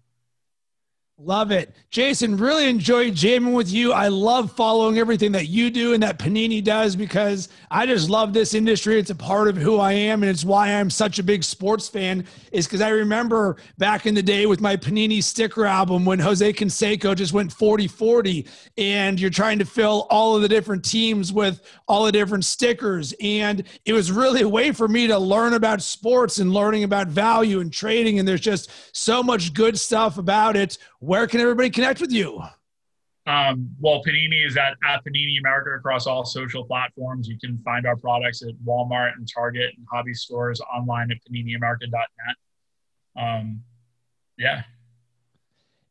Love 1.20 1.50
it. 1.50 1.74
Jason, 1.90 2.37
really 2.37 2.68
enjoyed 2.68 3.12
jamming 3.12 3.52
with 3.52 3.68
you. 3.68 3.92
I 3.92 4.07
love 4.07 4.52
following 4.52 4.98
everything 4.98 5.33
that 5.33 5.48
you 5.48 5.68
do 5.68 5.92
and 5.92 6.00
that 6.00 6.16
Panini 6.16 6.62
does 6.62 6.94
because 6.94 7.48
I 7.72 7.87
just 7.87 8.09
love 8.09 8.33
this 8.33 8.54
industry. 8.54 9.00
It's 9.00 9.11
a 9.11 9.16
part 9.16 9.48
of 9.48 9.57
who 9.57 9.81
I 9.81 9.94
am 9.94 10.22
and 10.22 10.31
it's 10.31 10.44
why 10.44 10.74
I'm 10.74 10.90
such 10.90 11.18
a 11.18 11.24
big 11.24 11.42
sports 11.42 11.88
fan 11.88 12.24
is 12.52 12.68
because 12.68 12.81
I 12.81 12.90
remember 12.90 13.57
back 13.78 14.07
in 14.07 14.14
the 14.14 14.22
day 14.22 14.46
with 14.46 14.61
my 14.61 14.76
Panini 14.76 15.20
sticker 15.20 15.66
album 15.66 16.04
when 16.04 16.20
Jose 16.20 16.52
Canseco 16.52 17.16
just 17.16 17.33
went 17.33 17.52
40-40 17.52 18.48
and 18.76 19.18
you're 19.18 19.28
trying 19.28 19.59
to 19.59 19.64
fill 19.64 20.07
all 20.11 20.37
of 20.37 20.42
the 20.42 20.48
different 20.48 20.85
teams 20.85 21.33
with 21.33 21.62
all 21.88 22.04
the 22.04 22.12
different 22.12 22.44
stickers. 22.44 23.12
And 23.20 23.64
it 23.85 23.92
was 23.92 24.12
really 24.12 24.42
a 24.42 24.48
way 24.48 24.70
for 24.70 24.87
me 24.87 25.09
to 25.09 25.18
learn 25.18 25.54
about 25.54 25.83
sports 25.83 26.38
and 26.38 26.54
learning 26.54 26.85
about 26.85 27.09
value 27.09 27.59
and 27.59 27.72
trading. 27.72 28.20
And 28.20 28.28
there's 28.28 28.40
just 28.40 28.70
so 28.96 29.20
much 29.20 29.52
good 29.52 29.76
stuff 29.76 30.16
about 30.16 30.54
it 30.54 30.78
where 31.09 31.27
can 31.27 31.40
everybody 31.40 31.71
connect 31.71 32.03
with 32.03 32.12
you? 32.12 32.42
Um, 33.27 33.71
well, 33.81 34.03
Panini 34.07 34.47
is 34.47 34.59
at, 34.59 34.75
at 34.87 35.03
Panini 35.05 35.38
America 35.40 35.71
across 35.71 36.07
all 36.07 36.23
social 36.23 36.64
platforms. 36.64 37.27
You 37.27 37.38
can 37.38 37.59
find 37.64 37.87
our 37.87 37.97
products 37.97 38.42
at 38.42 38.55
Walmart 38.64 39.14
and 39.16 39.27
Target 39.27 39.73
and 39.77 39.87
hobby 39.90 40.12
stores 40.12 40.61
online 40.61 41.11
at 41.11 41.16
paniniamerica.net. 41.31 42.37
Um, 43.16 43.62
yeah. 44.37 44.62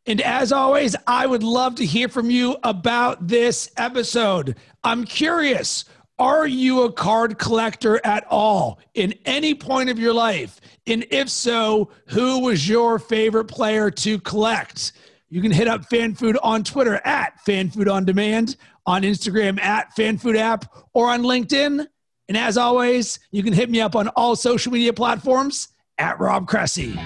And 0.06 0.22
as 0.22 0.52
always, 0.52 0.96
I 1.08 1.26
would 1.26 1.44
love 1.44 1.76
to 1.76 1.86
hear 1.86 2.10
from 2.10 2.30
you 2.30 2.56
about 2.64 3.28
this 3.28 3.72
episode. 3.76 4.56
I'm 4.84 5.04
curious 5.04 5.86
are 6.20 6.48
you 6.48 6.84
a 6.84 6.92
card 6.92 7.38
collector 7.38 8.02
at 8.04 8.26
all 8.30 8.80
in 8.96 9.14
any 9.26 9.54
point 9.54 9.90
of 9.90 10.00
your 10.00 10.14
life? 10.14 10.60
And 10.88 11.06
if 11.12 11.30
so, 11.30 11.92
who 12.08 12.40
was 12.40 12.68
your 12.68 12.98
favorite 12.98 13.46
player 13.46 13.92
to 13.92 14.20
collect? 14.20 14.94
You 15.30 15.42
can 15.42 15.52
hit 15.52 15.68
up 15.68 15.90
FanFood 15.90 16.38
on 16.42 16.64
Twitter 16.64 16.96
at 17.06 17.40
FanFood 17.46 17.92
On 17.92 18.06
Demand, 18.06 18.56
on 18.86 19.04
Instagram 19.04 19.62
at 19.62 19.96
FanFood 19.96 20.38
App, 20.38 20.74
or 20.94 21.10
on 21.10 21.22
LinkedIn. 21.22 21.86
And 22.30 22.38
as 22.38 22.58
always, 22.58 23.20
you 23.32 23.44
can 23.44 23.54
hit 23.54 23.70
me 23.70 23.82
up 23.82 23.96
on 23.96 24.08
all 24.10 24.36
social 24.36 24.72
media 24.72 24.94
platforms 24.94 25.70
at 25.98 26.20
Rob 26.20 26.48
Cressy. 26.48 26.98